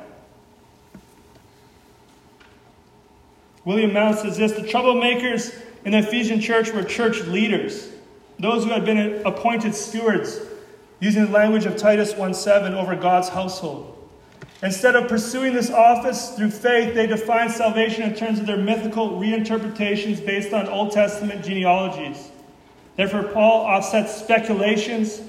William 3.65 3.91
Mounce 3.91 4.21
says 4.21 4.37
this 4.37 4.51
the 4.51 4.61
troublemakers 4.61 5.59
in 5.85 5.91
the 5.91 5.99
Ephesian 5.99 6.39
church 6.39 6.71
were 6.71 6.83
church 6.83 7.21
leaders, 7.21 7.89
those 8.37 8.63
who 8.63 8.69
had 8.69 8.85
been 8.85 9.21
appointed 9.25 9.73
stewards, 9.73 10.39
using 10.99 11.25
the 11.25 11.31
language 11.31 11.65
of 11.65 11.75
Titus 11.75 12.15
1 12.15 12.33
7 12.33 12.73
over 12.73 12.95
God's 12.95 13.29
household. 13.29 13.98
Instead 14.61 14.95
of 14.95 15.07
pursuing 15.07 15.53
this 15.53 15.71
office 15.71 16.31
through 16.31 16.51
faith, 16.51 16.93
they 16.93 17.07
define 17.07 17.49
salvation 17.49 18.03
in 18.03 18.13
terms 18.13 18.39
of 18.39 18.45
their 18.45 18.57
mythical 18.57 19.11
reinterpretations 19.11 20.23
based 20.25 20.53
on 20.53 20.67
Old 20.67 20.91
Testament 20.91 21.45
genealogies. 21.45 22.29
Therefore, 22.97 23.23
Paul 23.23 23.65
offsets 23.65 24.13
speculations 24.15 25.21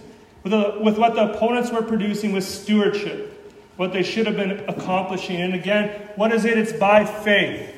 with, 0.43 0.53
a, 0.53 0.79
with 0.81 0.99
what 0.99 1.15
the 1.15 1.33
opponents 1.33 1.71
were 1.71 1.83
producing 1.83 2.33
with 2.33 2.43
stewardship, 2.43 3.55
what 3.77 3.93
they 3.93 4.03
should 4.03 4.27
have 4.27 4.37
been 4.37 4.69
accomplishing. 4.69 5.41
And 5.41 5.55
again, 5.55 6.09
what 6.17 6.33
is 6.33 6.45
it? 6.45 6.59
It's 6.59 6.73
by 6.73 7.05
faith. 7.05 7.77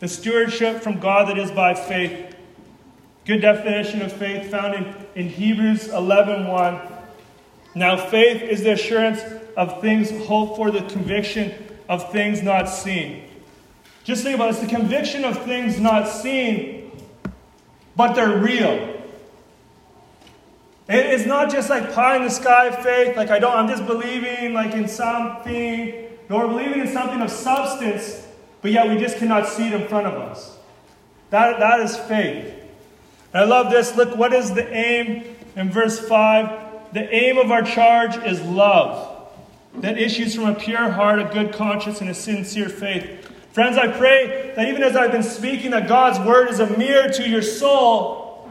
The 0.00 0.08
stewardship 0.08 0.82
from 0.82 1.00
God 1.00 1.28
that 1.28 1.38
is 1.38 1.50
by 1.50 1.74
faith. 1.74 2.36
Good 3.24 3.40
definition 3.40 4.02
of 4.02 4.12
faith 4.12 4.50
found 4.50 4.74
in, 4.74 4.94
in 5.14 5.28
Hebrews 5.30 5.88
11 5.88 6.48
1. 6.48 6.80
Now, 7.74 7.96
faith 7.96 8.42
is 8.42 8.62
the 8.62 8.72
assurance 8.72 9.20
of 9.56 9.80
things 9.80 10.10
hoped 10.26 10.56
for, 10.56 10.70
the 10.70 10.82
conviction 10.82 11.52
of 11.88 12.10
things 12.12 12.42
not 12.42 12.68
seen. 12.68 13.24
Just 14.04 14.22
think 14.22 14.36
about 14.36 14.48
it. 14.48 14.50
It's 14.50 14.60
the 14.60 14.66
conviction 14.66 15.24
of 15.24 15.44
things 15.44 15.78
not 15.78 16.08
seen, 16.08 16.92
but 17.96 18.14
they're 18.14 18.38
real. 18.38 18.96
It's 20.88 21.26
not 21.26 21.50
just 21.50 21.70
like 21.70 21.92
pie 21.92 22.16
in 22.16 22.24
the 22.24 22.30
sky 22.30 22.70
faith, 22.70 23.16
like 23.16 23.30
I 23.30 23.38
don't, 23.38 23.54
I'm 23.54 23.68
just 23.68 23.86
believing 23.86 24.54
like 24.54 24.72
in 24.72 24.88
something, 24.88 26.08
nor 26.28 26.48
believing 26.48 26.80
in 26.80 26.88
something 26.88 27.20
of 27.20 27.30
substance, 27.30 28.26
but 28.62 28.72
yet 28.72 28.88
we 28.88 28.98
just 28.98 29.18
cannot 29.18 29.46
see 29.46 29.68
it 29.68 29.72
in 29.72 29.86
front 29.86 30.06
of 30.06 30.14
us. 30.14 30.58
That, 31.30 31.60
that 31.60 31.80
is 31.80 31.96
faith. 31.96 32.54
And 33.32 33.42
I 33.42 33.44
love 33.44 33.70
this. 33.70 33.94
Look, 33.94 34.16
what 34.16 34.32
is 34.32 34.52
the 34.52 34.68
aim 34.74 35.36
in 35.54 35.70
verse 35.70 36.00
5? 36.00 36.92
The 36.92 37.14
aim 37.14 37.38
of 37.38 37.52
our 37.52 37.62
charge 37.62 38.16
is 38.16 38.42
love 38.42 39.09
that 39.76 39.98
issues 39.98 40.34
from 40.34 40.46
a 40.46 40.54
pure 40.54 40.90
heart, 40.90 41.20
a 41.20 41.24
good 41.24 41.52
conscience, 41.52 42.00
and 42.00 42.10
a 42.10 42.14
sincere 42.14 42.68
faith. 42.68 43.30
Friends, 43.52 43.78
I 43.78 43.88
pray 43.88 44.52
that 44.56 44.68
even 44.68 44.82
as 44.82 44.96
I've 44.96 45.12
been 45.12 45.22
speaking, 45.22 45.72
that 45.72 45.88
God's 45.88 46.18
word 46.26 46.50
is 46.50 46.60
a 46.60 46.76
mirror 46.76 47.08
to 47.08 47.28
your 47.28 47.42
soul. 47.42 48.48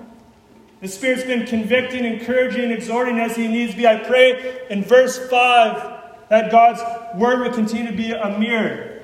The 0.82 0.88
Spirit's 0.88 1.24
been 1.24 1.46
convicting, 1.46 2.06
encouraging, 2.06 2.72
exhorting 2.72 3.20
as 3.20 3.36
He 3.36 3.48
needs 3.48 3.76
be. 3.76 3.88
I 3.88 3.98
pray 3.98 4.62
in 4.70 4.84
verse 4.84 5.18
5 5.30 6.28
that 6.30 6.52
God's 6.52 6.82
word 7.20 7.42
would 7.42 7.54
continue 7.54 7.92
to 7.92 7.98
be 7.98 8.12
a 8.12 8.38
mirror. 8.38 9.02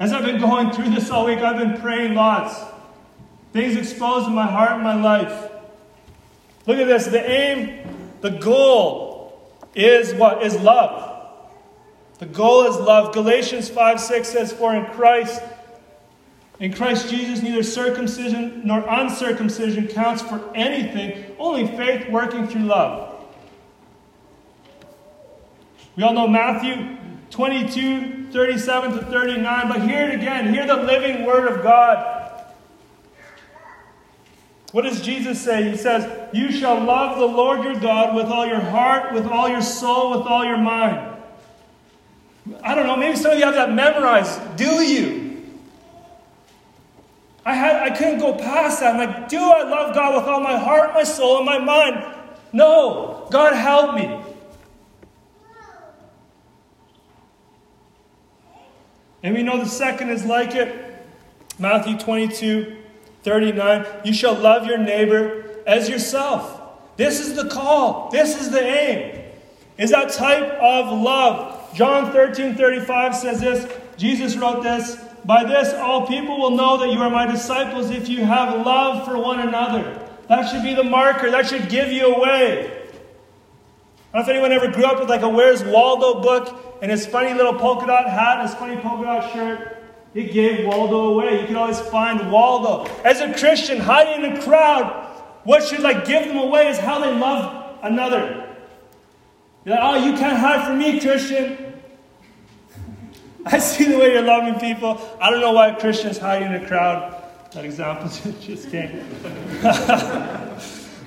As 0.00 0.12
I've 0.12 0.24
been 0.24 0.40
going 0.40 0.70
through 0.70 0.90
this 0.90 1.10
all 1.10 1.24
week, 1.26 1.38
I've 1.38 1.58
been 1.58 1.80
praying 1.80 2.14
lots. 2.14 2.54
things 3.52 3.76
exposed 3.76 4.28
in 4.28 4.34
my 4.34 4.46
heart 4.46 4.72
and 4.72 4.82
my 4.82 4.94
life. 4.94 5.50
Look 6.66 6.78
at 6.78 6.86
this. 6.86 7.06
The 7.06 7.28
aim, 7.28 7.84
the 8.20 8.30
goal 8.30 9.56
is 9.74 10.14
what? 10.14 10.42
Is 10.42 10.60
love. 10.60 11.07
The 12.18 12.26
goal 12.26 12.64
is 12.64 12.76
love. 12.76 13.14
Galatians 13.14 13.68
5 13.68 14.00
6 14.00 14.28
says, 14.28 14.52
For 14.52 14.74
in 14.74 14.86
Christ, 14.86 15.40
in 16.58 16.72
Christ 16.72 17.08
Jesus, 17.08 17.42
neither 17.42 17.62
circumcision 17.62 18.62
nor 18.64 18.80
uncircumcision 18.88 19.86
counts 19.88 20.22
for 20.22 20.42
anything, 20.54 21.36
only 21.38 21.66
faith 21.66 22.08
working 22.10 22.48
through 22.48 22.64
love. 22.64 23.14
We 25.94 26.02
all 26.02 26.12
know 26.12 26.26
Matthew 26.28 26.96
22, 27.30 28.32
37 28.32 28.92
to 28.92 29.04
39, 29.04 29.68
but 29.68 29.82
hear 29.82 30.08
it 30.08 30.14
again. 30.14 30.52
Hear 30.52 30.66
the 30.66 30.76
living 30.76 31.24
word 31.24 31.52
of 31.52 31.62
God. 31.62 32.16
What 34.72 34.82
does 34.82 35.00
Jesus 35.00 35.40
say? 35.40 35.70
He 35.70 35.76
says, 35.76 36.28
You 36.32 36.52
shall 36.52 36.82
love 36.82 37.18
the 37.18 37.26
Lord 37.26 37.62
your 37.62 37.78
God 37.78 38.14
with 38.14 38.26
all 38.26 38.46
your 38.46 38.60
heart, 38.60 39.12
with 39.12 39.26
all 39.26 39.48
your 39.48 39.62
soul, 39.62 40.18
with 40.18 40.26
all 40.26 40.44
your 40.44 40.58
mind. 40.58 41.17
I 42.62 42.74
don't 42.74 42.86
know, 42.86 42.96
maybe 42.96 43.16
some 43.16 43.32
of 43.32 43.38
you 43.38 43.44
have 43.44 43.54
that 43.54 43.72
memorized. 43.72 44.56
Do 44.56 44.82
you? 44.82 45.28
I, 47.44 47.54
had, 47.54 47.76
I 47.76 47.96
couldn't 47.96 48.18
go 48.18 48.34
past 48.34 48.80
that. 48.80 48.94
I'm 48.94 49.08
like, 49.08 49.28
do 49.28 49.38
I 49.38 49.62
love 49.62 49.94
God 49.94 50.16
with 50.16 50.24
all 50.24 50.40
my 50.40 50.58
heart, 50.58 50.92
my 50.92 51.04
soul, 51.04 51.38
and 51.38 51.46
my 51.46 51.58
mind? 51.58 52.04
No. 52.52 53.26
God 53.30 53.54
help 53.54 53.94
me. 53.94 54.20
And 59.22 59.34
we 59.34 59.42
know 59.42 59.58
the 59.58 59.66
second 59.66 60.10
is 60.10 60.24
like 60.24 60.54
it. 60.54 60.84
Matthew 61.58 61.98
22, 61.98 62.76
39. 63.22 63.86
You 64.04 64.12
shall 64.12 64.34
love 64.34 64.66
your 64.66 64.78
neighbor 64.78 65.56
as 65.66 65.88
yourself. 65.88 66.60
This 66.96 67.20
is 67.20 67.34
the 67.34 67.48
call. 67.48 68.10
This 68.10 68.40
is 68.40 68.50
the 68.50 68.60
aim. 68.60 69.24
Is 69.76 69.90
that 69.90 70.12
type 70.12 70.52
of 70.60 71.00
love. 71.00 71.57
John 71.74 72.12
13, 72.12 72.54
35 72.54 73.14
says 73.14 73.40
this. 73.40 73.72
Jesus 73.96 74.36
wrote 74.36 74.62
this. 74.62 74.96
By 75.24 75.44
this, 75.44 75.74
all 75.74 76.06
people 76.06 76.38
will 76.38 76.52
know 76.52 76.78
that 76.78 76.90
you 76.90 76.98
are 77.00 77.10
my 77.10 77.26
disciples 77.26 77.90
if 77.90 78.08
you 78.08 78.24
have 78.24 78.64
love 78.64 79.06
for 79.06 79.18
one 79.18 79.40
another. 79.40 80.00
That 80.28 80.48
should 80.48 80.62
be 80.62 80.74
the 80.74 80.84
marker. 80.84 81.30
That 81.30 81.46
should 81.46 81.68
give 81.68 81.92
you 81.92 82.14
away. 82.14 82.88
I 84.12 84.18
don't 84.18 84.20
know 84.20 84.20
if 84.20 84.28
anyone 84.28 84.52
ever 84.52 84.68
grew 84.68 84.84
up 84.84 85.00
with 85.00 85.10
like 85.10 85.22
a 85.22 85.28
Where's 85.28 85.62
Waldo 85.62 86.22
book 86.22 86.78
and 86.80 86.90
his 86.90 87.06
funny 87.06 87.34
little 87.34 87.54
polka 87.54 87.86
dot 87.86 88.08
hat 88.08 88.38
and 88.38 88.48
his 88.48 88.56
funny 88.58 88.76
polka 88.76 89.04
dot 89.04 89.32
shirt. 89.32 89.76
It 90.14 90.32
gave 90.32 90.66
Waldo 90.66 91.08
away. 91.08 91.42
You 91.42 91.46
can 91.46 91.56
always 91.56 91.78
find 91.78 92.32
Waldo. 92.32 92.90
As 93.04 93.20
a 93.20 93.32
Christian, 93.34 93.78
hiding 93.78 94.24
in 94.24 94.36
a 94.36 94.42
crowd, 94.42 95.06
what 95.44 95.62
should 95.62 95.80
like 95.80 96.06
give 96.06 96.26
them 96.26 96.38
away 96.38 96.68
is 96.68 96.78
how 96.78 97.00
they 97.00 97.14
love 97.14 97.78
another. 97.82 98.47
You're 99.68 99.76
like, 99.76 100.02
oh, 100.02 100.06
you 100.06 100.16
can't 100.16 100.38
hide 100.38 100.66
from 100.66 100.78
me, 100.78 100.98
Christian. 100.98 101.74
I 103.44 103.58
see 103.58 103.84
the 103.84 103.98
way 103.98 104.14
you're 104.14 104.22
loving 104.22 104.58
people. 104.58 104.98
I 105.20 105.28
don't 105.28 105.42
know 105.42 105.52
why 105.52 105.72
Christians 105.72 106.16
hide 106.16 106.40
in 106.40 106.54
a 106.54 106.66
crowd. 106.66 107.22
That 107.52 107.66
example 107.66 108.08
just 108.40 108.70
came. 108.70 109.04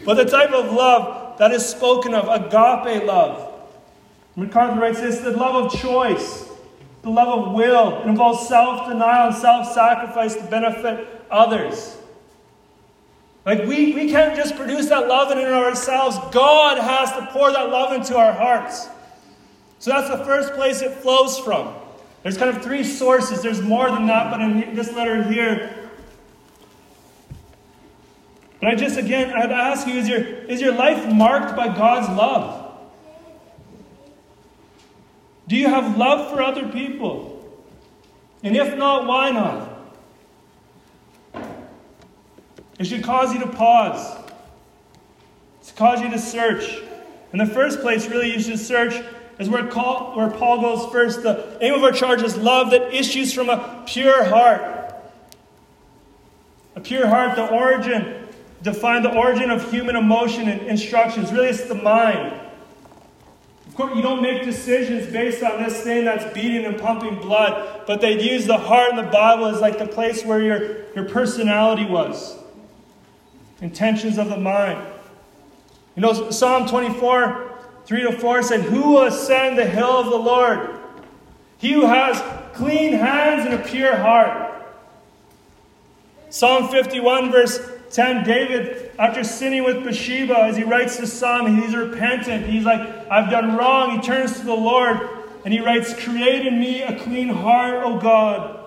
but 0.06 0.13
the 0.13 0.26
type 0.26 0.52
of 0.52 0.74
love 0.74 1.39
that 1.39 1.52
is 1.52 1.65
spoken 1.65 2.13
of, 2.13 2.28
agape 2.28 3.04
love. 3.08 3.52
MacArthur 4.36 4.80
writes 4.80 5.02
this 5.02 5.21
the 5.21 5.32
love 5.32 5.65
of 5.65 5.82
choice, 5.82 6.47
the 7.02 7.10
love 7.10 7.47
of 7.47 7.54
will. 7.56 8.02
It 8.02 8.10
involves 8.10 8.47
self 8.47 8.88
denial 8.88 9.30
and 9.30 9.36
self 9.36 9.74
sacrifice 9.74 10.36
to 10.36 10.43
benefit 10.43 11.08
others. 11.32 11.97
Like, 13.45 13.65
we, 13.65 13.93
we 13.93 14.12
can't 14.12 14.36
just 14.36 14.56
produce 14.56 14.89
that 14.89 15.08
love 15.08 15.32
in 15.32 15.39
ourselves. 15.39 16.17
God 16.32 16.77
has 16.77 17.12
to 17.13 17.27
pour 17.32 17.51
that 17.51 17.69
love 17.69 17.93
into 17.93 18.15
our 18.15 18.34
hearts. 18.34 18.88
So 19.80 19.89
that's 19.89 20.10
the 20.10 20.23
first 20.23 20.54
place 20.54 20.82
it 20.82 20.93
flows 20.93 21.39
from. 21.39 21.73
There's 22.21 22.38
kind 22.38 22.56
of 22.56 22.62
three 22.62 22.84
sources. 22.84 23.41
There's 23.41 23.62
more 23.62 23.89
than 23.89 24.06
that, 24.08 24.30
but 24.30 24.41
in 24.41 24.75
this 24.75 24.93
letter 24.93 25.23
here. 25.23 25.89
But 28.60 28.69
I 28.69 28.75
just, 28.75 28.97
again, 28.97 29.34
I'd 29.36 29.51
ask 29.51 29.88
you 29.88 29.95
is 29.95 30.08
your, 30.08 30.19
is 30.19 30.62
your 30.62 30.73
life 30.73 31.12
marked 31.12 31.56
by 31.56 31.67
God's 31.67 32.10
love? 32.10 32.80
Do 35.47 35.56
you 35.56 35.67
have 35.67 35.97
love 35.97 36.32
for 36.32 36.43
other 36.43 36.67
people? 36.69 37.43
And 38.43 38.56
if 38.56 38.77
not, 38.77 39.08
why 39.08 39.32
not? 39.32 39.70
It 42.82 42.88
should 42.88 43.04
cause 43.04 43.32
you 43.32 43.39
to 43.41 43.48
pause. 43.48 44.17
It 45.62 45.67
should 45.67 45.76
cause 45.76 46.02
you 46.02 46.10
to 46.10 46.17
search. 46.17 46.82
In 47.32 47.38
the 47.38 47.46
first 47.46 47.80
place, 47.80 48.08
really, 48.08 48.34
you 48.34 48.41
should 48.41 48.58
search 48.58 48.96
is 49.38 49.48
where, 49.48 49.67
call, 49.67 50.17
where 50.17 50.32
Paul 50.32 50.62
goes 50.62 50.91
first. 50.91 51.22
The 51.22 51.60
aim 51.62 51.76
of 51.76 51.84
our 51.84 51.91
charge 51.91 52.24
is 52.24 52.36
love 52.36 52.72
that 52.72 52.91
issues 52.91 53.34
from 53.34 53.50
a 53.50 53.84
pure 53.86 54.24
heart. 54.24 54.96
A 56.76 56.82
pure 56.82 57.06
heart, 57.06 57.36
the 57.36 57.48
origin, 57.52 58.28
define 58.63 59.04
the 59.04 59.13
origin 59.13 59.52
of 59.52 59.70
human 59.70 59.96
emotion 59.96 60.50
and 60.50 60.62
instructions. 60.63 61.32
Really, 61.32 61.50
it's 61.50 61.65
the 61.65 61.76
mind. 61.76 62.34
Of 63.67 63.76
course, 63.76 63.96
you 63.96 64.02
don't 64.02 64.24
make 64.24 64.44
decisions 64.44 65.06
based 65.13 65.44
on 65.44 65.62
this 65.62 65.82
thing 65.82 66.06
that's 66.06 66.34
beating 66.34 66.65
and 66.65 66.82
pumping 66.82 67.20
blood, 67.20 67.84
but 67.86 68.02
they'd 68.02 68.24
use 68.24 68.48
the 68.48 68.58
heart 68.58 68.89
in 68.89 68.96
the 68.96 69.04
Bible 69.04 69.46
as 69.46 69.62
like 69.62 69.78
the 69.78 69.86
place 69.86 70.26
where 70.26 70.41
your, 70.41 70.91
your 70.96 71.06
personality 71.08 71.86
was. 71.86 72.40
Intentions 73.62 74.17
of 74.17 74.30
the 74.30 74.38
mind. 74.38 74.86
You 75.95 76.02
know, 76.02 76.30
Psalm 76.32 76.67
24 76.67 77.47
3 77.86 78.02
to 78.04 78.12
4 78.19 78.43
said, 78.43 78.62
Who 78.62 78.93
will 78.93 79.04
ascend 79.04 79.58
the 79.58 79.65
hill 79.65 79.89
of 79.89 80.06
the 80.08 80.17
Lord? 80.17 80.78
He 81.58 81.74
who 81.74 81.86
has 81.86 82.21
clean 82.54 82.93
hands 82.93 83.45
and 83.45 83.54
a 83.54 83.63
pure 83.63 83.95
heart. 83.95 84.52
Psalm 86.30 86.69
51, 86.69 87.32
verse 87.32 87.60
10, 87.91 88.24
David, 88.24 88.91
after 88.97 89.24
sinning 89.24 89.63
with 89.63 89.84
Bathsheba, 89.84 90.38
as 90.38 90.56
he 90.56 90.63
writes 90.63 90.97
the 90.97 91.06
psalm, 91.06 91.62
he's 91.62 91.76
repentant. 91.76 92.45
He's 92.45 92.63
like, 92.63 92.80
I've 93.12 93.30
done 93.30 93.58
wrong. 93.58 94.00
He 94.00 94.02
turns 94.02 94.39
to 94.39 94.45
the 94.45 94.54
Lord 94.54 95.10
and 95.43 95.54
he 95.54 95.60
writes, 95.60 95.93
Create 95.93 96.45
in 96.45 96.60
me 96.60 96.84
a 96.84 96.97
clean 97.00 97.30
heart, 97.30 97.84
O 97.84 98.00
God, 98.00 98.60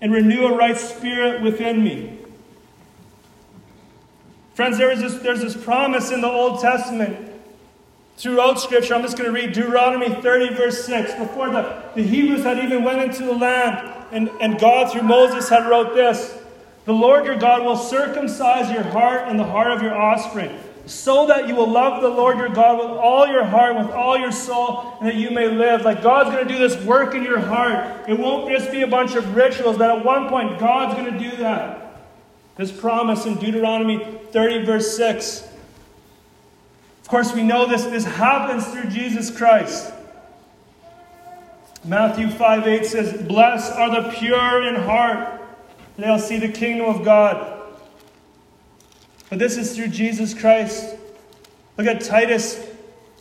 and 0.00 0.12
renew 0.12 0.46
a 0.46 0.56
right 0.56 0.76
spirit 0.76 1.42
within 1.42 1.82
me. 1.82 2.19
Friends, 4.60 4.76
there 4.76 4.90
is 4.90 5.00
this, 5.00 5.14
there's 5.22 5.40
this 5.40 5.56
promise 5.56 6.10
in 6.10 6.20
the 6.20 6.28
Old 6.28 6.60
Testament 6.60 7.32
throughout 8.18 8.60
Scripture. 8.60 8.94
I'm 8.94 9.00
just 9.00 9.16
going 9.16 9.32
to 9.32 9.32
read 9.32 9.54
Deuteronomy 9.54 10.10
30, 10.10 10.54
verse 10.54 10.84
6. 10.84 11.14
Before 11.14 11.48
the, 11.48 11.82
the 11.94 12.02
Hebrews 12.02 12.44
had 12.44 12.58
even 12.58 12.84
went 12.84 13.00
into 13.00 13.24
the 13.24 13.32
land, 13.32 13.90
and, 14.12 14.28
and 14.38 14.60
God, 14.60 14.92
through 14.92 15.04
Moses, 15.04 15.48
had 15.48 15.66
wrote 15.66 15.94
this 15.94 16.38
The 16.84 16.92
Lord 16.92 17.24
your 17.24 17.38
God 17.38 17.64
will 17.64 17.74
circumcise 17.74 18.70
your 18.70 18.82
heart 18.82 19.28
and 19.28 19.40
the 19.40 19.44
heart 19.44 19.72
of 19.72 19.80
your 19.80 19.94
offspring, 19.94 20.54
so 20.84 21.26
that 21.28 21.48
you 21.48 21.54
will 21.54 21.70
love 21.70 22.02
the 22.02 22.10
Lord 22.10 22.36
your 22.36 22.50
God 22.50 22.80
with 22.80 22.98
all 22.98 23.26
your 23.28 23.46
heart, 23.46 23.78
with 23.78 23.88
all 23.88 24.18
your 24.18 24.30
soul, 24.30 24.94
and 25.00 25.08
that 25.08 25.14
you 25.14 25.30
may 25.30 25.48
live. 25.48 25.86
Like 25.86 26.02
God's 26.02 26.28
going 26.36 26.46
to 26.46 26.52
do 26.52 26.58
this 26.58 26.78
work 26.84 27.14
in 27.14 27.22
your 27.22 27.40
heart. 27.40 28.10
It 28.10 28.18
won't 28.18 28.50
just 28.50 28.70
be 28.70 28.82
a 28.82 28.86
bunch 28.86 29.14
of 29.14 29.34
rituals, 29.34 29.78
but 29.78 29.88
at 29.88 30.04
one 30.04 30.28
point, 30.28 30.58
God's 30.58 31.00
going 31.00 31.10
to 31.10 31.18
do 31.18 31.34
that. 31.38 31.89
This 32.60 32.70
promise 32.70 33.24
in 33.24 33.36
Deuteronomy 33.36 34.04
30, 34.32 34.66
verse 34.66 34.94
6 34.94 35.48
Of 37.00 37.08
course, 37.08 37.34
we 37.34 37.42
know 37.42 37.66
this, 37.66 37.84
this 37.84 38.04
happens 38.04 38.66
through 38.66 38.90
Jesus 38.90 39.34
Christ. 39.34 39.90
Matthew 41.86 42.28
5 42.28 42.68
8 42.68 42.84
says, 42.84 43.22
Blessed 43.22 43.72
are 43.72 44.02
the 44.02 44.10
pure 44.10 44.62
in 44.68 44.74
heart, 44.74 45.40
they'll 45.96 46.18
see 46.18 46.36
the 46.36 46.50
kingdom 46.50 46.94
of 46.94 47.02
God. 47.02 47.62
But 49.30 49.38
this 49.38 49.56
is 49.56 49.74
through 49.74 49.88
Jesus 49.88 50.34
Christ. 50.34 50.96
Look 51.78 51.86
at 51.86 52.02
Titus 52.02 52.62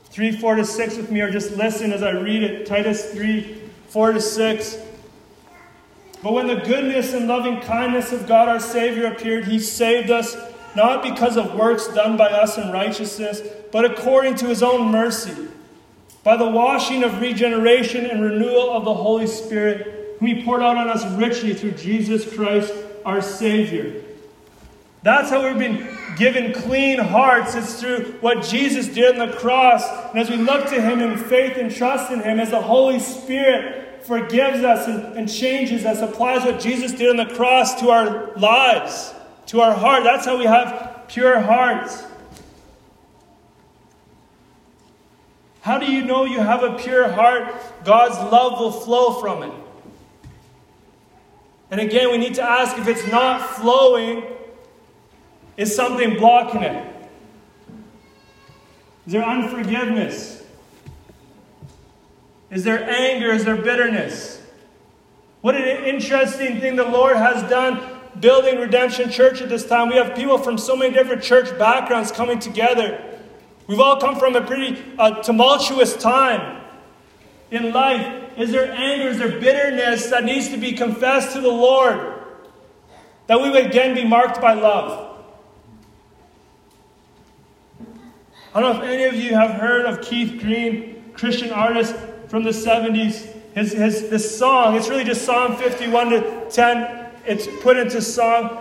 3 0.09 0.33
4 0.33 0.55
to 0.55 0.65
6 0.65 0.97
with 0.97 1.11
me, 1.11 1.21
or 1.21 1.31
just 1.31 1.55
listen 1.55 1.93
as 1.93 2.03
I 2.03 2.11
read 2.11 2.43
it. 2.43 2.65
Titus 2.65 3.13
3 3.13 3.57
4 3.87 4.11
to 4.11 4.19
6. 4.19 4.88
But 6.21 6.33
when 6.33 6.47
the 6.47 6.55
goodness 6.55 7.13
and 7.13 7.27
loving 7.27 7.61
kindness 7.61 8.11
of 8.11 8.27
God 8.27 8.49
our 8.49 8.59
Savior 8.59 9.05
appeared, 9.07 9.45
He 9.45 9.59
saved 9.59 10.11
us 10.11 10.35
not 10.75 11.03
because 11.03 11.37
of 11.37 11.55
works 11.55 11.87
done 11.87 12.17
by 12.17 12.27
us 12.27 12.57
in 12.57 12.71
righteousness, 12.71 13.41
but 13.71 13.85
according 13.85 14.35
to 14.35 14.45
his 14.47 14.63
own 14.63 14.91
mercy, 14.91 15.47
by 16.23 16.37
the 16.37 16.47
washing 16.47 17.03
of 17.03 17.19
regeneration 17.21 18.05
and 18.05 18.21
renewal 18.21 18.71
of 18.71 18.85
the 18.85 18.93
Holy 18.93 19.27
Spirit, 19.27 20.17
whom 20.19 20.27
he 20.27 20.43
poured 20.43 20.61
out 20.61 20.77
on 20.77 20.89
us 20.89 21.05
richly 21.17 21.53
through 21.53 21.71
Jesus 21.71 22.31
Christ, 22.35 22.73
our 23.05 23.21
Savior. 23.21 24.03
That's 25.01 25.29
how 25.29 25.47
we've 25.47 25.57
been 25.57 25.87
given 26.17 26.51
clean 26.51 26.99
hearts. 26.99 27.55
It's 27.55 27.79
through 27.79 28.17
what 28.19 28.43
Jesus 28.43 28.87
did 28.87 29.17
on 29.17 29.29
the 29.29 29.37
cross. 29.37 29.83
And 30.09 30.19
as 30.19 30.29
we 30.29 30.35
look 30.35 30.67
to 30.69 30.81
him 30.81 30.99
in 30.99 31.17
faith 31.17 31.55
and 31.55 31.73
trust 31.73 32.11
in 32.11 32.21
him, 32.21 32.39
as 32.39 32.49
the 32.49 32.61
Holy 32.61 32.99
Spirit 32.99 33.88
forgives 34.03 34.63
us 34.63 34.87
and, 34.87 35.17
and 35.17 35.31
changes 35.31 35.85
us, 35.85 35.99
applies 35.99 36.43
what 36.43 36.59
Jesus 36.59 36.91
did 36.91 37.09
on 37.09 37.17
the 37.17 37.33
cross 37.33 37.79
to 37.81 37.89
our 37.89 38.33
lives 38.35 39.13
to 39.49 39.61
our 39.61 39.73
heart. 39.73 40.03
That's 40.03 40.25
how 40.25 40.37
we 40.37 40.45
have 40.45 41.05
pure 41.07 41.39
hearts. 41.39 42.03
How 45.61 45.79
do 45.79 45.91
you 45.91 46.03
know 46.03 46.25
you 46.25 46.39
have 46.39 46.61
a 46.61 46.77
pure 46.77 47.11
heart? 47.11 47.55
God's 47.83 48.15
love 48.31 48.59
will 48.59 48.71
flow 48.71 49.19
from 49.19 49.41
it. 49.41 49.53
And 51.71 51.81
again, 51.81 52.11
we 52.11 52.19
need 52.19 52.35
to 52.35 52.43
ask 52.43 52.77
if 52.77 52.87
it's 52.87 53.07
not 53.07 53.41
flowing, 53.41 54.23
is 55.57 55.75
something 55.75 56.15
blocking 56.17 56.61
it? 56.61 56.95
Is 59.07 59.13
there 59.13 59.23
unforgiveness? 59.23 60.38
Is 62.51 62.63
there 62.63 62.89
anger? 62.89 63.31
Is 63.31 63.45
there 63.45 63.55
bitterness? 63.55 64.41
What 65.41 65.55
an 65.55 65.85
interesting 65.85 66.59
thing 66.59 66.75
the 66.75 66.83
Lord 66.83 67.15
has 67.15 67.47
done 67.49 67.99
building 68.19 68.59
Redemption 68.59 69.09
Church 69.09 69.41
at 69.41 69.49
this 69.49 69.65
time. 69.65 69.89
We 69.89 69.95
have 69.95 70.15
people 70.15 70.37
from 70.37 70.57
so 70.57 70.75
many 70.75 70.93
different 70.93 71.23
church 71.23 71.57
backgrounds 71.57 72.11
coming 72.11 72.39
together. 72.39 73.01
We've 73.67 73.79
all 73.79 73.97
come 74.01 74.17
from 74.17 74.35
a 74.35 74.41
pretty 74.41 74.83
uh, 74.97 75.21
tumultuous 75.21 75.95
time 75.95 76.61
in 77.51 77.71
life. 77.71 78.37
Is 78.37 78.51
there 78.51 78.71
anger? 78.71 79.09
Is 79.09 79.19
there 79.19 79.39
bitterness 79.39 80.09
that 80.09 80.23
needs 80.23 80.49
to 80.49 80.57
be 80.57 80.73
confessed 80.73 81.33
to 81.33 81.41
the 81.41 81.49
Lord? 81.49 82.15
That 83.27 83.39
we 83.39 83.49
would 83.49 83.67
again 83.67 83.93
be 83.95 84.03
marked 84.03 84.41
by 84.41 84.53
love. 84.53 85.17
I 88.53 88.59
don't 88.59 88.73
know 88.77 88.83
if 88.83 88.89
any 88.89 89.03
of 89.03 89.13
you 89.13 89.35
have 89.35 89.51
heard 89.51 89.85
of 89.85 90.01
Keith 90.01 90.41
Green, 90.41 91.11
Christian 91.13 91.51
artist 91.51 91.95
from 92.29 92.43
the 92.43 92.51
70s. 92.51 93.35
His, 93.53 93.73
his, 93.73 94.09
this 94.09 94.37
song, 94.37 94.75
it's 94.75 94.87
really 94.87 95.03
just 95.03 95.25
Psalm 95.25 95.57
51 95.57 96.09
to 96.11 96.47
10. 96.49 97.09
It's 97.25 97.47
put 97.61 97.77
into 97.77 98.01
song. 98.01 98.59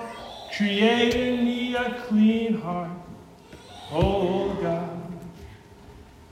Create 0.56 1.14
in 1.14 1.44
me 1.44 1.76
a 1.76 2.02
clean 2.06 2.54
heart, 2.60 2.90
oh 3.92 4.54
God, 4.60 5.20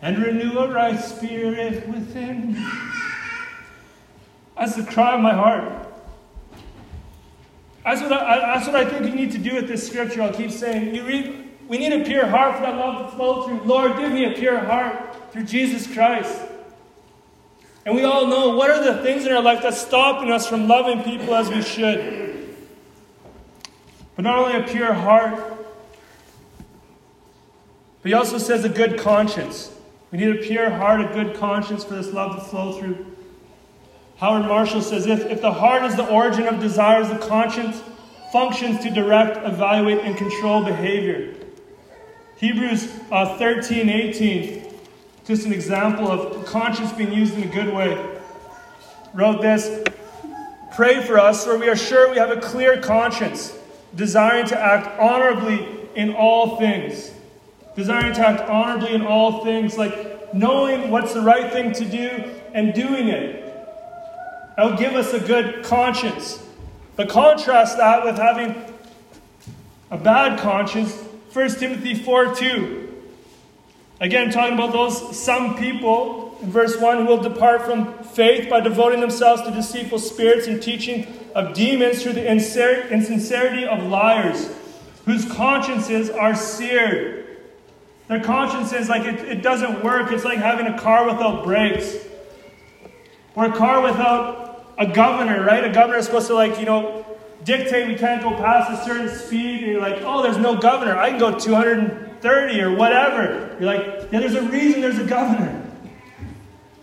and 0.01 0.19
renew 0.19 0.59
a 0.59 0.73
right 0.73 0.99
spirit 0.99 1.87
within 1.87 2.55
me. 2.55 2.67
That's 4.57 4.75
the 4.75 4.85
cry 4.85 5.15
of 5.15 5.21
my 5.21 5.35
heart. 5.35 5.87
That's 7.85 8.01
what, 8.01 8.13
I, 8.15 8.39
that's 8.55 8.67
what 8.67 8.75
I 8.75 8.85
think 8.87 9.07
you 9.07 9.15
need 9.15 9.31
to 9.33 9.39
do 9.39 9.55
with 9.55 9.69
this 9.69 9.87
scripture. 9.87 10.23
I'll 10.23 10.33
keep 10.33 10.51
saying. 10.51 10.95
You 10.95 11.07
read, 11.07 11.51
we 11.69 11.79
need 11.79 11.93
a 11.93 12.05
pure 12.05 12.27
heart 12.27 12.57
for 12.57 12.63
that 12.63 12.75
love 12.75 13.11
to 13.11 13.17
flow 13.17 13.47
through. 13.47 13.61
Lord, 13.63 13.97
give 13.99 14.11
me 14.11 14.25
a 14.25 14.33
pure 14.33 14.59
heart 14.59 15.31
through 15.31 15.45
Jesus 15.45 15.87
Christ. 15.93 16.41
And 17.87 17.95
we 17.95 18.03
all 18.03 18.27
know 18.27 18.57
what 18.57 18.69
are 18.69 18.83
the 18.83 19.01
things 19.05 19.27
in 19.27 19.33
our 19.33 19.41
life 19.41 19.63
that's 19.63 19.81
stopping 19.81 20.33
us 20.33 20.49
from 20.49 20.67
loving 20.67 21.05
people 21.05 21.37
as 21.37 21.49
we 21.49 21.63
should. 21.63 22.57
But 24.17 24.25
not 24.25 24.41
only 24.41 24.59
a 24.59 24.65
pure 24.65 24.93
heart, 24.93 25.37
but 28.03 28.09
he 28.09 28.13
also 28.13 28.39
says 28.39 28.65
a 28.65 28.69
good 28.69 28.99
conscience. 28.99 29.73
We 30.11 30.19
need 30.19 30.37
a 30.37 30.43
pure 30.43 30.69
heart, 30.69 31.01
a 31.01 31.15
good 31.15 31.37
conscience 31.37 31.85
for 31.85 31.95
this 31.95 32.13
love 32.13 32.35
to 32.35 32.43
flow 32.43 32.73
through. 32.73 33.07
Howard 34.17 34.47
Marshall 34.47 34.83
says 34.83 35.07
if, 35.07 35.21
if 35.27 35.41
the 35.41 35.53
heart 35.53 35.85
is 35.85 35.95
the 35.95 36.09
origin 36.09 36.49
of 36.49 36.59
desires, 36.59 37.09
the 37.09 37.19
conscience 37.19 37.81
functions 38.33 38.83
to 38.83 38.91
direct, 38.91 39.37
evaluate, 39.47 40.01
and 40.01 40.17
control 40.17 40.65
behavior. 40.65 41.35
Hebrews 42.39 42.93
uh, 43.13 43.39
13 43.39 43.89
18 43.89 44.66
just 45.27 45.45
an 45.45 45.53
example 45.53 46.07
of 46.07 46.47
conscience 46.47 46.93
being 46.93 47.13
used 47.13 47.35
in 47.35 47.43
a 47.43 47.53
good 47.53 47.75
way. 47.75 48.21
Wrote 49.13 49.43
this 49.43 49.85
Pray 50.75 51.03
for 51.03 51.19
us, 51.19 51.45
for 51.45 51.59
we 51.59 51.69
are 51.69 51.77
sure 51.77 52.11
we 52.11 52.19
have 52.19 52.31
a 52.31 52.41
clear 52.41 52.81
conscience, 52.81 53.57
desiring 53.95 54.47
to 54.47 54.61
act 54.61 55.01
honorably 55.01 55.67
in 55.95 56.15
all 56.15 56.59
things. 56.59 57.11
Desiring 57.75 58.15
to 58.15 58.27
act 58.27 58.49
honorably 58.49 58.95
in 58.95 59.03
all 59.03 59.45
things, 59.45 59.77
like 59.77 60.33
knowing 60.33 60.91
what's 60.91 61.13
the 61.13 61.23
right 61.23 61.53
thing 61.53 61.73
to 61.73 61.85
do 61.85 62.09
and 62.55 62.73
doing 62.73 63.09
it. 63.09 63.43
That 64.57 64.71
will 64.71 64.77
give 64.77 64.95
us 64.95 65.13
a 65.13 65.21
good 65.21 65.65
conscience. 65.65 66.43
But 66.95 67.09
contrast 67.09 67.79
that 67.79 68.05
with 68.05 68.17
having 68.17 68.55
a 69.91 69.99
bad 69.99 70.39
conscience. 70.39 70.95
1 71.33 71.51
Timothy 71.51 71.95
4 71.95 72.35
2. 72.35 72.86
Again, 74.01 74.31
talking 74.31 74.55
about 74.55 74.73
those 74.73 75.19
some 75.19 75.57
people 75.57 76.37
in 76.43 76.51
verse 76.51 76.77
1 76.79 76.99
who 76.99 77.07
will 77.07 77.23
depart 77.23 77.63
from 77.63 77.95
faith 78.05 78.51
by 78.51 78.61
devoting 78.61 79.01
themselves 79.01 79.43
to 79.43 79.51
deceitful 79.51 79.99
spirits 79.99 80.47
and 80.47 80.63
teaching 80.63 81.07
of 81.35 81.55
demons 81.55 82.03
through 82.03 82.13
the 82.13 82.31
insincerity 82.31 83.65
of 83.65 83.83
liars, 83.85 84.51
whose 85.07 85.25
consciences 85.33 86.11
are 86.11 86.35
seared. 86.35 87.39
Their 88.09 88.23
consciences, 88.23 88.89
like 88.89 89.05
it, 89.05 89.21
it 89.21 89.43
doesn't 89.43 89.83
work. 89.83 90.13
It's 90.13 90.25
like 90.25 90.39
having 90.39 90.67
a 90.67 90.79
car 90.79 91.07
without 91.07 91.43
brakes. 91.43 91.97
Or 93.35 93.47
a 93.47 93.53
car 93.53 93.83
without 93.83 94.75
a 94.79 94.87
governor, 94.87 95.43
right? 95.45 95.65
A 95.65 95.73
governor 95.73 95.99
is 95.99 96.07
supposed 96.07 96.29
to, 96.29 96.35
like, 96.35 96.59
you 96.59 96.67
know, 96.67 97.05
dictate 97.45 97.89
we 97.89 97.97
can't 97.97 98.23
go 98.23 98.31
past 98.31 98.71
a 98.71 98.85
certain 98.85 99.09
speed. 99.09 99.65
And 99.65 99.73
you're 99.73 99.81
like, 99.81 100.03
oh, 100.03 100.23
there's 100.23 100.39
no 100.39 100.57
governor. 100.57 100.97
I 100.97 101.11
can 101.11 101.19
go 101.19 101.37
200 101.37 102.06
30 102.21 102.61
or 102.61 102.75
whatever. 102.75 103.57
You're 103.61 103.73
like, 103.73 104.09
yeah, 104.13 104.21
there's 104.21 104.35
a 104.35 104.43
reason 104.43 104.81
there's 104.81 104.99
a 104.99 105.05
governor. 105.05 105.63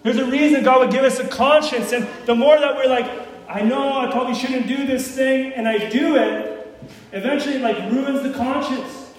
There's 0.04 0.18
a 0.18 0.26
reason 0.26 0.64
God 0.64 0.80
would 0.80 0.92
give 0.92 1.04
us 1.04 1.20
a 1.20 1.28
conscience. 1.28 1.92
And 1.94 2.08
the 2.26 2.36
more 2.36 2.60
that 2.60 2.76
we're 2.76 2.90
like, 2.90 3.10
I 3.48 3.62
know 3.62 4.00
I 4.00 4.12
probably 4.12 4.36
shouldn't 4.36 4.68
do 4.68 4.86
this 4.86 5.16
thing, 5.16 5.54
and 5.54 5.68
I 5.68 5.90
do 5.90 6.16
it, 6.16 6.82
eventually 7.12 7.56
it 7.56 7.62
like 7.62 7.78
ruins 7.92 8.24
the 8.24 8.34
conscience. 8.34 9.14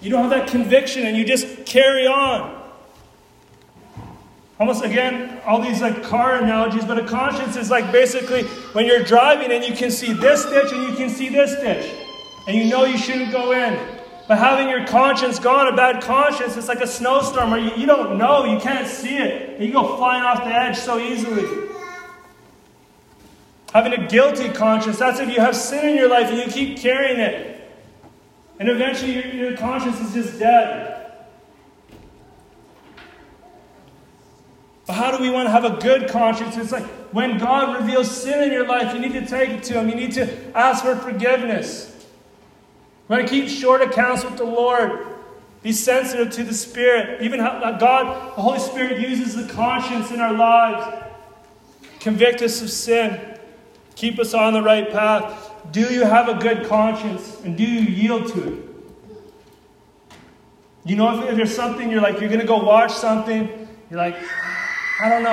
You 0.00 0.10
don't 0.10 0.22
have 0.22 0.30
that 0.30 0.48
conviction 0.48 1.06
and 1.06 1.16
you 1.16 1.24
just 1.24 1.64
carry 1.64 2.06
on. 2.06 2.60
Almost 4.58 4.84
again, 4.84 5.40
all 5.46 5.62
these 5.62 5.80
like 5.80 6.02
car 6.02 6.36
analogies, 6.36 6.84
but 6.84 6.98
a 6.98 7.06
conscience 7.06 7.56
is 7.56 7.70
like 7.70 7.90
basically 7.90 8.42
when 8.74 8.84
you're 8.84 9.02
driving 9.02 9.50
and 9.52 9.64
you 9.64 9.74
can 9.74 9.90
see 9.90 10.12
this 10.12 10.44
ditch 10.44 10.72
and 10.72 10.82
you 10.82 10.96
can 10.96 11.08
see 11.08 11.28
this 11.28 11.54
ditch. 11.54 11.90
And 12.46 12.56
you 12.56 12.64
know 12.64 12.84
you 12.84 12.98
shouldn't 12.98 13.30
go 13.30 13.52
in. 13.52 13.78
But 14.28 14.38
having 14.38 14.68
your 14.68 14.86
conscience 14.86 15.38
gone, 15.38 15.66
a 15.66 15.76
bad 15.76 16.02
conscience, 16.02 16.56
it's 16.56 16.68
like 16.68 16.80
a 16.80 16.86
snowstorm 16.86 17.50
where 17.50 17.60
you, 17.60 17.72
you 17.76 17.86
don't 17.86 18.18
know, 18.18 18.44
you 18.44 18.58
can't 18.60 18.86
see 18.86 19.16
it, 19.16 19.56
and 19.56 19.64
you 19.64 19.72
go 19.72 19.96
flying 19.96 20.22
off 20.22 20.44
the 20.44 20.50
edge 20.50 20.76
so 20.76 20.98
easily. 20.98 21.68
Having 23.72 23.92
a 23.94 24.06
guilty 24.06 24.48
conscience, 24.50 24.98
that's 24.98 25.18
if 25.18 25.28
you 25.30 25.40
have 25.40 25.56
sin 25.56 25.88
in 25.88 25.96
your 25.96 26.08
life 26.08 26.28
and 26.28 26.38
you 26.38 26.44
keep 26.44 26.78
carrying 26.78 27.18
it. 27.18 27.70
And 28.58 28.68
eventually 28.68 29.14
your, 29.14 29.26
your 29.50 29.56
conscience 29.56 29.98
is 30.00 30.12
just 30.12 30.38
dead. 30.38 30.92
But 34.86 34.94
how 34.94 35.16
do 35.16 35.22
we 35.22 35.30
want 35.30 35.46
to 35.46 35.50
have 35.50 35.64
a 35.64 35.80
good 35.80 36.10
conscience? 36.10 36.56
It's 36.56 36.70
like 36.70 36.84
when 37.12 37.38
God 37.38 37.80
reveals 37.80 38.10
sin 38.10 38.42
in 38.42 38.52
your 38.52 38.66
life, 38.66 38.94
you 38.94 39.00
need 39.00 39.12
to 39.14 39.26
take 39.26 39.50
it 39.50 39.62
to 39.64 39.80
Him. 39.80 39.88
You 39.88 39.94
need 39.94 40.12
to 40.12 40.56
ask 40.56 40.84
for 40.84 40.94
forgiveness. 40.96 41.91
Want 43.12 43.28
to 43.28 43.30
keep 43.30 43.46
short 43.46 43.82
accounts 43.82 44.24
with 44.24 44.38
the 44.38 44.44
Lord. 44.44 45.06
Be 45.62 45.70
sensitive 45.70 46.30
to 46.30 46.44
the 46.44 46.54
Spirit. 46.54 47.20
Even 47.20 47.40
how 47.40 47.76
God, 47.78 48.38
the 48.38 48.40
Holy 48.40 48.58
Spirit, 48.58 49.06
uses 49.06 49.36
the 49.36 49.52
conscience 49.52 50.10
in 50.10 50.18
our 50.18 50.32
lives. 50.32 51.04
Convict 52.00 52.40
us 52.40 52.62
of 52.62 52.70
sin. 52.70 53.38
Keep 53.96 54.18
us 54.18 54.32
on 54.32 54.54
the 54.54 54.62
right 54.62 54.90
path. 54.90 55.52
Do 55.72 55.92
you 55.92 56.06
have 56.06 56.30
a 56.30 56.36
good 56.36 56.66
conscience? 56.66 57.38
And 57.44 57.54
do 57.54 57.64
you 57.64 57.82
yield 57.82 58.32
to 58.32 58.54
it? 58.54 58.64
You 60.86 60.96
know, 60.96 61.20
if, 61.20 61.32
if 61.32 61.36
there's 61.36 61.54
something 61.54 61.90
you're 61.90 62.00
like, 62.00 62.18
you're 62.18 62.30
going 62.30 62.40
to 62.40 62.46
go 62.46 62.64
watch 62.64 62.92
something, 62.92 63.68
you're 63.90 63.98
like, 63.98 64.16
I 65.02 65.10
don't 65.10 65.22
know. 65.22 65.32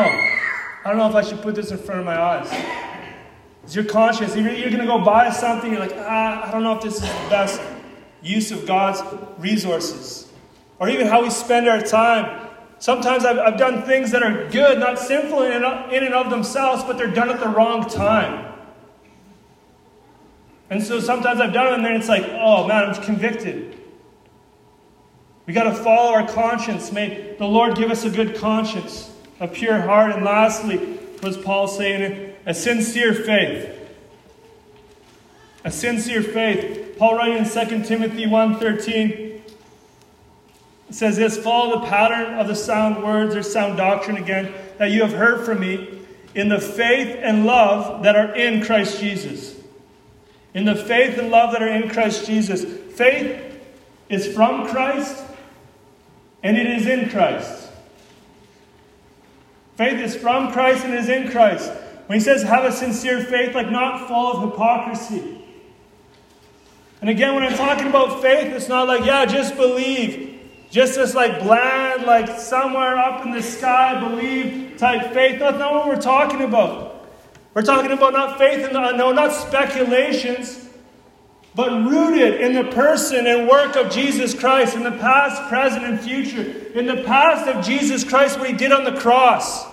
I 0.84 0.90
don't 0.90 0.98
know 0.98 1.08
if 1.08 1.16
I 1.16 1.22
should 1.22 1.42
put 1.42 1.56
this 1.56 1.72
in 1.72 1.78
front 1.78 2.02
of 2.02 2.06
my 2.06 2.20
eyes. 2.20 2.89
Your 3.72 3.84
conscience. 3.84 4.36
You're, 4.36 4.52
you're 4.52 4.70
going 4.70 4.82
to 4.82 4.88
go 4.88 5.04
buy 5.04 5.30
something, 5.30 5.72
you're 5.72 5.80
like, 5.80 5.96
ah, 5.96 6.48
I 6.48 6.52
don't 6.52 6.64
know 6.64 6.76
if 6.76 6.82
this 6.82 6.96
is 6.96 7.02
the 7.02 7.30
best 7.30 7.62
use 8.22 8.52
of 8.52 8.66
God's 8.66 9.02
resources. 9.38 10.28
Or 10.80 10.90
even 10.90 11.08
how 11.08 11.22
we 11.22 11.30
spend 11.30 11.68
our 11.68 11.82
time. 11.82 12.48
Sometimes 12.80 13.26
I've, 13.26 13.38
I've 13.38 13.58
done 13.58 13.84
things 13.84 14.12
that 14.12 14.24
are 14.24 14.50
good, 14.50 14.80
not 14.80 14.98
sinful 14.98 15.44
in 15.44 15.64
and, 15.64 15.92
in 15.92 16.04
and 16.04 16.14
of 16.14 16.30
themselves, 16.30 16.84
but 16.84 16.98
they're 16.98 17.12
done 17.12 17.30
at 17.30 17.40
the 17.40 17.50
wrong 17.50 17.88
time. 17.90 18.54
And 20.70 20.82
so 20.82 21.00
sometimes 21.00 21.42
I've 21.42 21.54
done 21.54 21.68
it, 21.68 21.74
and 21.74 21.86
then 21.86 21.96
it's 21.96 22.08
like, 22.08 22.26
oh 22.30 22.68
man, 22.68 22.86
I'm 22.86 23.04
convicted. 23.04 23.78
We 25.46 25.54
got 25.54 25.64
to 25.64 25.74
follow 25.74 26.14
our 26.14 26.28
conscience. 26.28 26.92
May 26.92 27.36
the 27.40 27.46
Lord 27.46 27.76
give 27.76 27.90
us 27.90 28.06
a 28.06 28.10
good 28.10 28.36
conscience, 28.36 29.12
a 29.40 29.48
pure 29.48 29.82
heart. 29.82 30.12
And 30.12 30.24
lastly, 30.24 30.99
does 31.22 31.38
Paul 31.38 31.68
say 31.68 32.36
a 32.46 32.54
sincere 32.54 33.14
faith. 33.14 33.76
A 35.64 35.72
sincere 35.72 36.22
faith. 36.24 36.96
Paul 36.98 37.16
writing 37.16 37.38
in 37.38 37.46
2 37.46 37.84
Timothy 37.86 38.26
1.13 38.26 39.42
says 40.90 41.18
this, 41.18 41.38
Follow 41.38 41.80
the 41.80 41.86
pattern 41.86 42.40
of 42.40 42.48
the 42.48 42.56
sound 42.56 43.04
words 43.04 43.36
or 43.36 43.44
sound 43.44 43.78
doctrine 43.78 44.18
again 44.18 44.54
that 44.78 44.92
you 44.92 45.02
have 45.02 45.14
heard 45.14 45.46
from 45.46 45.60
me 45.60 46.00
in 46.34 46.50
the 46.50 46.60
faith 46.60 47.18
and 47.22 47.46
love 47.46 48.04
that 48.04 48.16
are 48.16 48.36
in 48.36 48.64
Christ 48.64 49.00
Jesus. 49.00 49.56
in 50.54 50.66
the 50.66 50.76
faith 50.76 51.18
and 51.18 51.30
love 51.30 51.52
that 51.52 51.62
are 51.62 51.68
in 51.68 51.90
Christ 51.90 52.26
Jesus. 52.26 52.64
Faith 52.96 53.60
is 54.10 54.34
from 54.34 54.68
Christ 54.68 55.24
and 56.42 56.58
it 56.58 56.66
is 56.66 56.88
in 56.88 57.10
Christ. 57.10 57.69
Faith 59.80 60.02
is 60.02 60.14
from 60.14 60.52
Christ 60.52 60.84
and 60.84 60.94
is 60.94 61.08
in 61.08 61.32
Christ. 61.32 61.72
When 62.08 62.20
he 62.20 62.22
says, 62.22 62.44
have 62.44 62.66
a 62.66 62.72
sincere 62.74 63.24
faith, 63.24 63.56
like 63.56 63.72
not 63.72 64.10
full 64.10 64.34
of 64.34 64.52
hypocrisy. 64.52 65.42
And 67.00 67.10
again, 67.10 67.34
when 67.34 67.44
I'm 67.44 67.56
talking 67.56 67.88
about 67.88 68.22
faith, 68.22 68.54
it's 68.54 68.68
not 68.68 68.90
like, 68.90 69.06
yeah, 69.06 69.26
just 69.26 69.56
believe. 69.56 70.42
Just 70.70 70.96
this 70.96 71.16
like 71.16 71.40
bland, 71.40 72.04
like 72.04 72.28
somewhere 72.42 72.98
up 72.98 73.26
in 73.26 73.32
the 73.32 73.42
sky, 73.42 73.98
believe 74.02 74.76
type 74.78 75.14
faith. 75.14 75.40
That's 75.40 75.58
not 75.58 75.74
what 75.74 75.88
we're 75.88 76.02
talking 76.02 76.42
about. 76.42 77.08
We're 77.54 77.62
talking 77.62 77.94
about 77.94 78.12
not 78.12 78.38
faith 78.38 78.68
in 78.68 78.74
the 78.74 78.90
unknown, 78.90 79.16
not 79.16 79.32
speculations, 79.32 80.68
but 81.56 81.72
rooted 81.72 82.42
in 82.42 82.54
the 82.54 82.72
person 82.72 83.26
and 83.26 83.48
work 83.48 83.76
of 83.76 83.92
Jesus 83.92 84.38
Christ 84.38 84.76
in 84.76 84.84
the 84.84 84.92
past, 84.92 85.50
present, 85.50 85.84
and 85.84 86.00
future. 86.00 86.42
In 86.74 86.86
the 86.86 87.04
past 87.04 87.48
of 87.48 87.66
Jesus 87.66 88.04
Christ, 88.04 88.40
what 88.40 88.50
he 88.50 88.56
did 88.56 88.72
on 88.72 88.84
the 88.84 89.00
cross. 89.00 89.66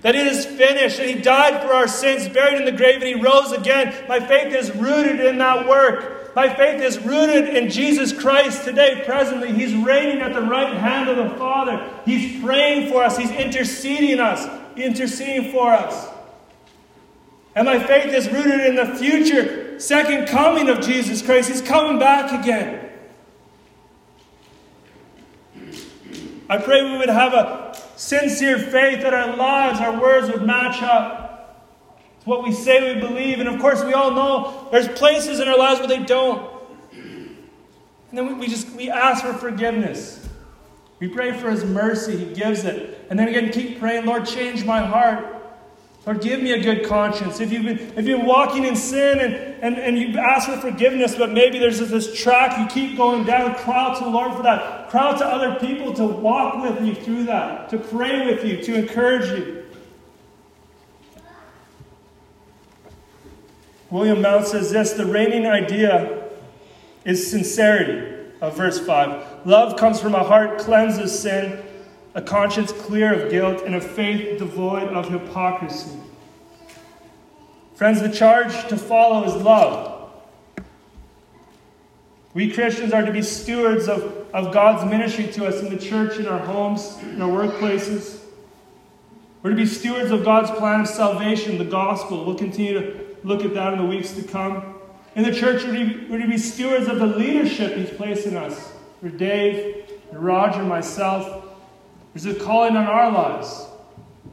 That 0.00 0.14
it 0.14 0.26
is 0.26 0.46
finished, 0.46 0.98
and 0.98 1.10
he 1.10 1.20
died 1.20 1.62
for 1.62 1.74
our 1.74 1.88
sins, 1.88 2.28
buried 2.28 2.58
in 2.58 2.64
the 2.64 2.72
grave, 2.72 3.02
and 3.02 3.04
he 3.04 3.14
rose 3.14 3.52
again. 3.52 3.94
My 4.08 4.20
faith 4.20 4.54
is 4.54 4.74
rooted 4.74 5.20
in 5.20 5.38
that 5.38 5.68
work. 5.68 6.34
My 6.34 6.54
faith 6.54 6.80
is 6.80 6.98
rooted 7.00 7.48
in 7.48 7.68
Jesus 7.68 8.12
Christ 8.12 8.64
today, 8.64 9.02
presently. 9.04 9.52
He's 9.52 9.74
reigning 9.74 10.22
at 10.22 10.32
the 10.32 10.42
right 10.42 10.72
hand 10.72 11.08
of 11.08 11.16
the 11.16 11.36
Father. 11.36 11.84
He's 12.04 12.40
praying 12.42 12.90
for 12.90 13.02
us, 13.02 13.18
He's 13.18 13.32
interceding 13.32 14.20
us, 14.20 14.48
interceding 14.76 15.50
for 15.50 15.72
us. 15.72 16.08
And 17.56 17.66
my 17.66 17.84
faith 17.84 18.14
is 18.14 18.28
rooted 18.30 18.60
in 18.66 18.76
the 18.76 18.86
future 18.96 19.67
second 19.78 20.28
coming 20.28 20.68
of 20.68 20.80
Jesus 20.80 21.22
Christ. 21.22 21.48
He's 21.48 21.62
coming 21.62 21.98
back 21.98 22.32
again. 22.42 22.84
I 26.50 26.58
pray 26.58 26.82
we 26.90 26.98
would 26.98 27.10
have 27.10 27.34
a 27.34 27.78
sincere 27.96 28.58
faith 28.58 29.02
that 29.02 29.12
our 29.12 29.36
lives, 29.36 29.80
our 29.80 30.00
words 30.00 30.30
would 30.30 30.42
match 30.42 30.82
up 30.82 31.74
to 32.22 32.28
what 32.28 32.42
we 32.42 32.52
say 32.52 32.94
we 32.94 33.00
believe. 33.00 33.40
And 33.40 33.48
of 33.48 33.60
course, 33.60 33.84
we 33.84 33.92
all 33.92 34.12
know 34.12 34.68
there's 34.72 34.88
places 34.88 35.40
in 35.40 35.48
our 35.48 35.58
lives 35.58 35.80
where 35.80 35.88
they 35.88 36.02
don't. 36.04 36.50
And 36.92 38.16
then 38.16 38.38
we 38.38 38.48
just 38.48 38.70
we 38.70 38.90
ask 38.90 39.24
for 39.24 39.34
forgiveness. 39.34 40.26
We 41.00 41.08
pray 41.08 41.32
for 41.38 41.50
his 41.50 41.64
mercy, 41.64 42.16
he 42.16 42.34
gives 42.34 42.64
it. 42.64 43.06
And 43.10 43.18
then 43.18 43.28
again, 43.28 43.52
keep 43.52 43.78
praying, 43.78 44.06
Lord, 44.06 44.26
change 44.26 44.64
my 44.64 44.84
heart. 44.84 45.37
Lord, 46.08 46.22
give 46.22 46.42
me 46.42 46.52
a 46.52 46.62
good 46.62 46.86
conscience. 46.86 47.38
If 47.38 47.52
you've 47.52 47.64
been, 47.64 47.78
if 47.78 47.96
you've 47.96 48.20
been 48.20 48.24
walking 48.24 48.64
in 48.64 48.76
sin 48.76 49.18
and, 49.18 49.34
and, 49.62 49.76
and 49.76 49.98
you 49.98 50.18
ask 50.18 50.48
for 50.48 50.56
forgiveness, 50.56 51.14
but 51.14 51.32
maybe 51.32 51.58
there's 51.58 51.80
this 51.80 52.18
track 52.18 52.58
you 52.58 52.66
keep 52.66 52.96
going 52.96 53.24
down, 53.26 53.54
cry 53.56 53.90
out 53.90 53.98
to 53.98 54.04
the 54.04 54.10
Lord 54.10 54.34
for 54.34 54.42
that. 54.42 54.88
Cry 54.88 55.10
out 55.10 55.18
to 55.18 55.26
other 55.26 55.60
people 55.60 55.92
to 55.92 56.04
walk 56.06 56.62
with 56.62 56.82
you 56.82 56.94
through 56.94 57.24
that, 57.24 57.68
to 57.68 57.76
pray 57.76 58.24
with 58.24 58.42
you, 58.42 58.56
to 58.62 58.74
encourage 58.76 59.38
you. 59.38 59.66
William 63.90 64.22
Mounce 64.22 64.52
says 64.52 64.70
this 64.70 64.92
the 64.92 65.04
reigning 65.04 65.46
idea 65.46 66.26
is 67.04 67.30
sincerity 67.30 68.32
of 68.40 68.56
verse 68.56 68.78
5. 68.78 69.44
Love 69.46 69.76
comes 69.76 70.00
from 70.00 70.14
a 70.14 70.24
heart 70.24 70.58
cleansed 70.58 71.02
of 71.02 71.10
sin 71.10 71.62
a 72.18 72.20
conscience 72.20 72.72
clear 72.72 73.14
of 73.14 73.30
guilt, 73.30 73.62
and 73.64 73.76
a 73.76 73.80
faith 73.80 74.40
devoid 74.40 74.88
of 74.88 75.08
hypocrisy. 75.08 75.96
Friends, 77.76 78.02
the 78.02 78.10
charge 78.10 78.66
to 78.66 78.76
follow 78.76 79.22
is 79.22 79.40
love. 79.40 80.10
We 82.34 82.50
Christians 82.50 82.92
are 82.92 83.06
to 83.06 83.12
be 83.12 83.22
stewards 83.22 83.88
of, 83.88 84.02
of 84.34 84.52
God's 84.52 84.90
ministry 84.90 85.28
to 85.28 85.46
us 85.46 85.60
in 85.60 85.72
the 85.72 85.80
church, 85.80 86.18
in 86.18 86.26
our 86.26 86.40
homes, 86.40 86.98
in 87.04 87.22
our 87.22 87.28
workplaces. 87.28 88.18
We're 89.44 89.50
to 89.50 89.56
be 89.56 89.66
stewards 89.66 90.10
of 90.10 90.24
God's 90.24 90.50
plan 90.58 90.80
of 90.80 90.88
salvation, 90.88 91.56
the 91.56 91.64
gospel. 91.64 92.24
We'll 92.24 92.34
continue 92.34 92.80
to 92.80 93.16
look 93.22 93.44
at 93.44 93.54
that 93.54 93.74
in 93.74 93.78
the 93.78 93.86
weeks 93.86 94.14
to 94.14 94.24
come. 94.24 94.74
In 95.14 95.22
the 95.22 95.32
church, 95.32 95.62
we're 95.62 95.76
to 95.76 95.86
be, 95.86 96.06
we're 96.06 96.18
to 96.18 96.26
be 96.26 96.36
stewards 96.36 96.88
of 96.88 96.98
the 96.98 97.06
leadership 97.06 97.76
He's 97.76 97.90
placed 97.90 98.26
in 98.26 98.36
us. 98.36 98.72
For 99.00 99.08
Dave, 99.08 99.88
Roger, 100.10 100.64
myself, 100.64 101.44
there's 102.14 102.26
a 102.26 102.34
calling 102.34 102.76
on 102.76 102.86
our 102.86 103.10
lives. 103.10 103.66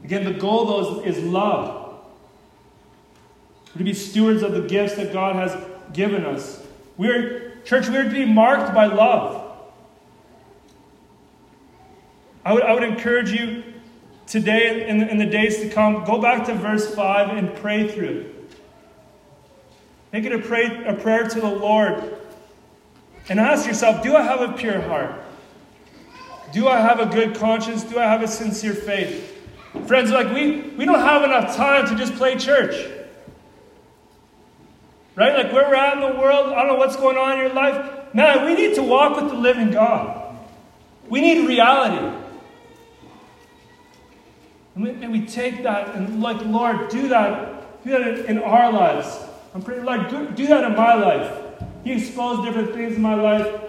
Again, 0.04 0.24
the 0.24 0.32
goal, 0.32 0.66
though, 0.66 1.02
is, 1.02 1.16
is 1.16 1.24
love. 1.24 1.94
We're 3.74 3.78
to 3.78 3.84
be 3.84 3.94
stewards 3.94 4.42
of 4.42 4.52
the 4.52 4.62
gifts 4.62 4.94
that 4.94 5.12
God 5.12 5.36
has 5.36 5.56
given 5.92 6.24
us. 6.24 6.64
We're, 6.96 7.56
church, 7.64 7.88
we're 7.88 8.04
to 8.04 8.10
be 8.10 8.24
marked 8.24 8.74
by 8.74 8.86
love. 8.86 9.42
I 12.44 12.52
would, 12.52 12.62
I 12.62 12.72
would 12.72 12.84
encourage 12.84 13.30
you 13.32 13.64
today 14.26 14.88
and 14.88 15.02
in, 15.02 15.08
in 15.08 15.18
the 15.18 15.26
days 15.26 15.58
to 15.58 15.68
come, 15.68 16.04
go 16.04 16.20
back 16.20 16.46
to 16.46 16.54
verse 16.54 16.94
5 16.94 17.36
and 17.36 17.54
pray 17.56 17.88
through. 17.88 18.32
Make 20.12 20.24
it 20.24 20.32
a, 20.32 20.38
pray, 20.38 20.84
a 20.86 20.94
prayer 20.94 21.28
to 21.28 21.40
the 21.40 21.50
Lord. 21.50 22.16
And 23.28 23.40
ask 23.40 23.66
yourself, 23.66 24.02
do 24.02 24.14
I 24.14 24.22
have 24.22 24.40
a 24.40 24.52
pure 24.52 24.80
heart? 24.80 25.20
Do 26.52 26.68
I 26.68 26.78
have 26.78 27.00
a 27.00 27.06
good 27.06 27.36
conscience? 27.36 27.82
Do 27.84 27.98
I 27.98 28.04
have 28.04 28.22
a 28.22 28.28
sincere 28.28 28.74
faith? 28.74 29.32
Friends, 29.86 30.10
like 30.10 30.32
we, 30.32 30.62
we 30.76 30.84
don't 30.84 31.00
have 31.00 31.22
enough 31.22 31.56
time 31.56 31.86
to 31.88 31.94
just 31.94 32.14
play 32.14 32.36
church. 32.36 32.74
Right? 35.14 35.44
Like 35.44 35.52
where 35.52 35.68
we're 35.68 35.74
at 35.74 35.94
in 35.94 36.00
the 36.00 36.20
world, 36.20 36.52
I 36.52 36.56
don't 36.56 36.68
know 36.68 36.74
what's 36.74 36.96
going 36.96 37.16
on 37.16 37.32
in 37.32 37.38
your 37.38 37.54
life. 37.54 38.14
Man, 38.14 38.44
we 38.44 38.54
need 38.54 38.74
to 38.76 38.82
walk 38.82 39.16
with 39.20 39.30
the 39.30 39.36
living 39.36 39.70
God. 39.70 40.36
We 41.08 41.20
need 41.20 41.46
reality. 41.46 42.16
And 44.74 44.84
we, 44.84 44.90
and 44.90 45.12
we 45.12 45.26
take 45.26 45.62
that 45.62 45.94
and 45.94 46.22
like, 46.22 46.44
Lord, 46.44 46.88
do 46.90 47.08
that. 47.08 47.84
Do 47.84 47.90
that 47.90 48.26
in 48.26 48.38
our 48.38 48.72
lives. 48.72 49.18
I'm 49.54 49.62
praying, 49.62 49.84
Lord, 49.84 50.08
do 50.36 50.46
that 50.48 50.64
in 50.64 50.76
my 50.76 50.94
life. 50.94 51.32
He 51.84 51.92
exposed 51.92 52.44
different 52.44 52.74
things 52.74 52.96
in 52.96 53.02
my 53.02 53.14
life. 53.14 53.60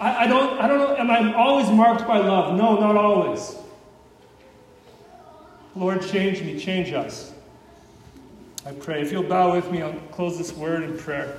I, 0.00 0.24
I, 0.24 0.26
don't, 0.26 0.58
I 0.58 0.66
don't 0.66 0.78
know, 0.78 0.96
am 0.96 1.10
I 1.10 1.34
always 1.34 1.68
marked 1.70 2.06
by 2.06 2.18
love? 2.18 2.56
No, 2.56 2.80
not 2.80 2.96
always. 2.96 3.54
Lord, 5.76 6.00
change 6.02 6.40
me, 6.40 6.58
change 6.58 6.92
us. 6.92 7.32
I 8.64 8.72
pray. 8.72 9.02
If 9.02 9.12
you'll 9.12 9.22
bow 9.22 9.54
with 9.54 9.70
me, 9.70 9.82
I'll 9.82 9.92
close 10.10 10.38
this 10.38 10.52
word 10.54 10.82
in 10.82 10.96
prayer. 10.96 11.38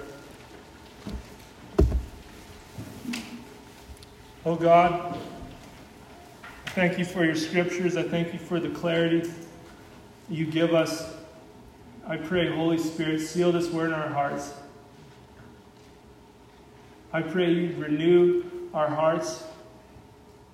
Oh 4.45 4.55
God, 4.55 5.17
thank 6.67 6.97
you 6.97 7.05
for 7.05 7.23
your 7.25 7.35
scriptures. 7.35 7.97
I 7.97 8.03
thank 8.03 8.31
you 8.33 8.39
for 8.39 8.59
the 8.59 8.69
clarity 8.69 9.29
you 10.29 10.45
give 10.45 10.73
us. 10.73 11.13
I 12.07 12.17
pray, 12.17 12.49
Holy 12.49 12.77
Spirit, 12.77 13.21
seal 13.21 13.51
this 13.51 13.69
word 13.69 13.87
in 13.87 13.93
our 13.93 14.09
hearts. 14.09 14.53
I 17.13 17.21
pray 17.21 17.51
you 17.51 17.75
renew 17.77 18.50
our 18.73 18.87
hearts. 18.87 19.43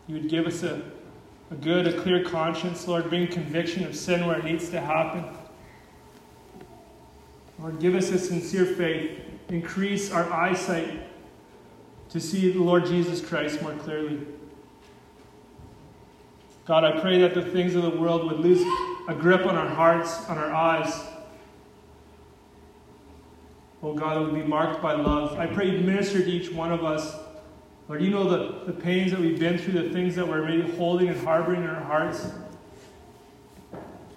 You 0.08 0.16
would 0.16 0.30
give 0.30 0.48
us 0.48 0.64
a, 0.64 0.82
a 1.52 1.56
good, 1.56 1.88
a 1.88 2.02
clear 2.02 2.24
conscience, 2.24 2.88
Lord. 2.88 3.10
Bring 3.10 3.28
conviction 3.28 3.84
of 3.86 3.96
sin 3.96 4.26
where 4.26 4.40
it 4.40 4.46
needs 4.46 4.70
to 4.70 4.80
happen. 4.80 5.26
Lord, 7.60 7.80
give 7.80 7.96
us 7.96 8.10
a 8.10 8.18
sincere 8.18 8.66
faith. 8.66 9.20
Increase 9.50 10.12
our 10.12 10.32
eyesight 10.32 11.08
to 12.10 12.20
see 12.20 12.52
the 12.52 12.60
Lord 12.60 12.86
Jesus 12.86 13.22
Christ 13.22 13.62
more 13.62 13.74
clearly. 13.74 14.20
God, 16.66 16.84
I 16.84 17.00
pray 17.00 17.22
that 17.22 17.34
the 17.34 17.42
things 17.42 17.76
of 17.76 17.84
the 17.84 17.90
world 17.90 18.26
would 18.26 18.40
lose 18.40 18.62
a 19.08 19.16
grip 19.16 19.46
on 19.46 19.56
our 19.56 19.70
hearts, 19.70 20.26
on 20.28 20.38
our 20.38 20.54
eyes. 20.54 21.02
Oh 23.82 23.94
God, 23.94 24.18
it 24.18 24.20
would 24.26 24.34
be 24.34 24.44
marked 24.44 24.82
by 24.82 24.94
love. 24.94 25.38
I 25.40 25.48
pray 25.48 25.70
you 25.70 25.80
minister 25.80 26.20
to 26.20 26.30
each 26.30 26.52
one 26.52 26.72
of 26.72 26.84
us. 26.84 27.16
Lord, 27.88 28.02
you 28.02 28.10
know 28.10 28.30
the, 28.30 28.72
the 28.72 28.74
pains 28.74 29.12
that 29.12 29.20
we've 29.20 29.40
been 29.40 29.58
through, 29.58 29.82
the 29.82 29.90
things 29.90 30.16
that 30.16 30.28
we're 30.28 30.44
maybe 30.44 30.70
holding 30.76 31.08
and 31.08 31.20
harboring 31.22 31.64
in 31.64 31.70
our 31.70 31.82
hearts. 31.82 32.30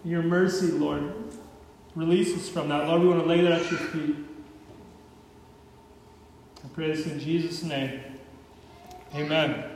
Your 0.05 0.23
mercy, 0.23 0.73
Lord, 0.73 1.13
release 1.95 2.37
us 2.37 2.49
from 2.49 2.69
that. 2.71 2.89
Lord, 2.89 3.03
we 3.03 3.09
want 3.09 3.21
to 3.21 3.29
lay 3.29 3.43
that 3.43 3.53
at 3.53 3.71
your 3.71 3.81
feet. 3.81 4.17
I 6.65 6.69
pray 6.75 6.89
this 6.89 7.07
in 7.07 7.21
Jesus' 7.21 7.63
name. 7.63 8.01
Amen. 9.15 9.51
Amen. 9.51 9.70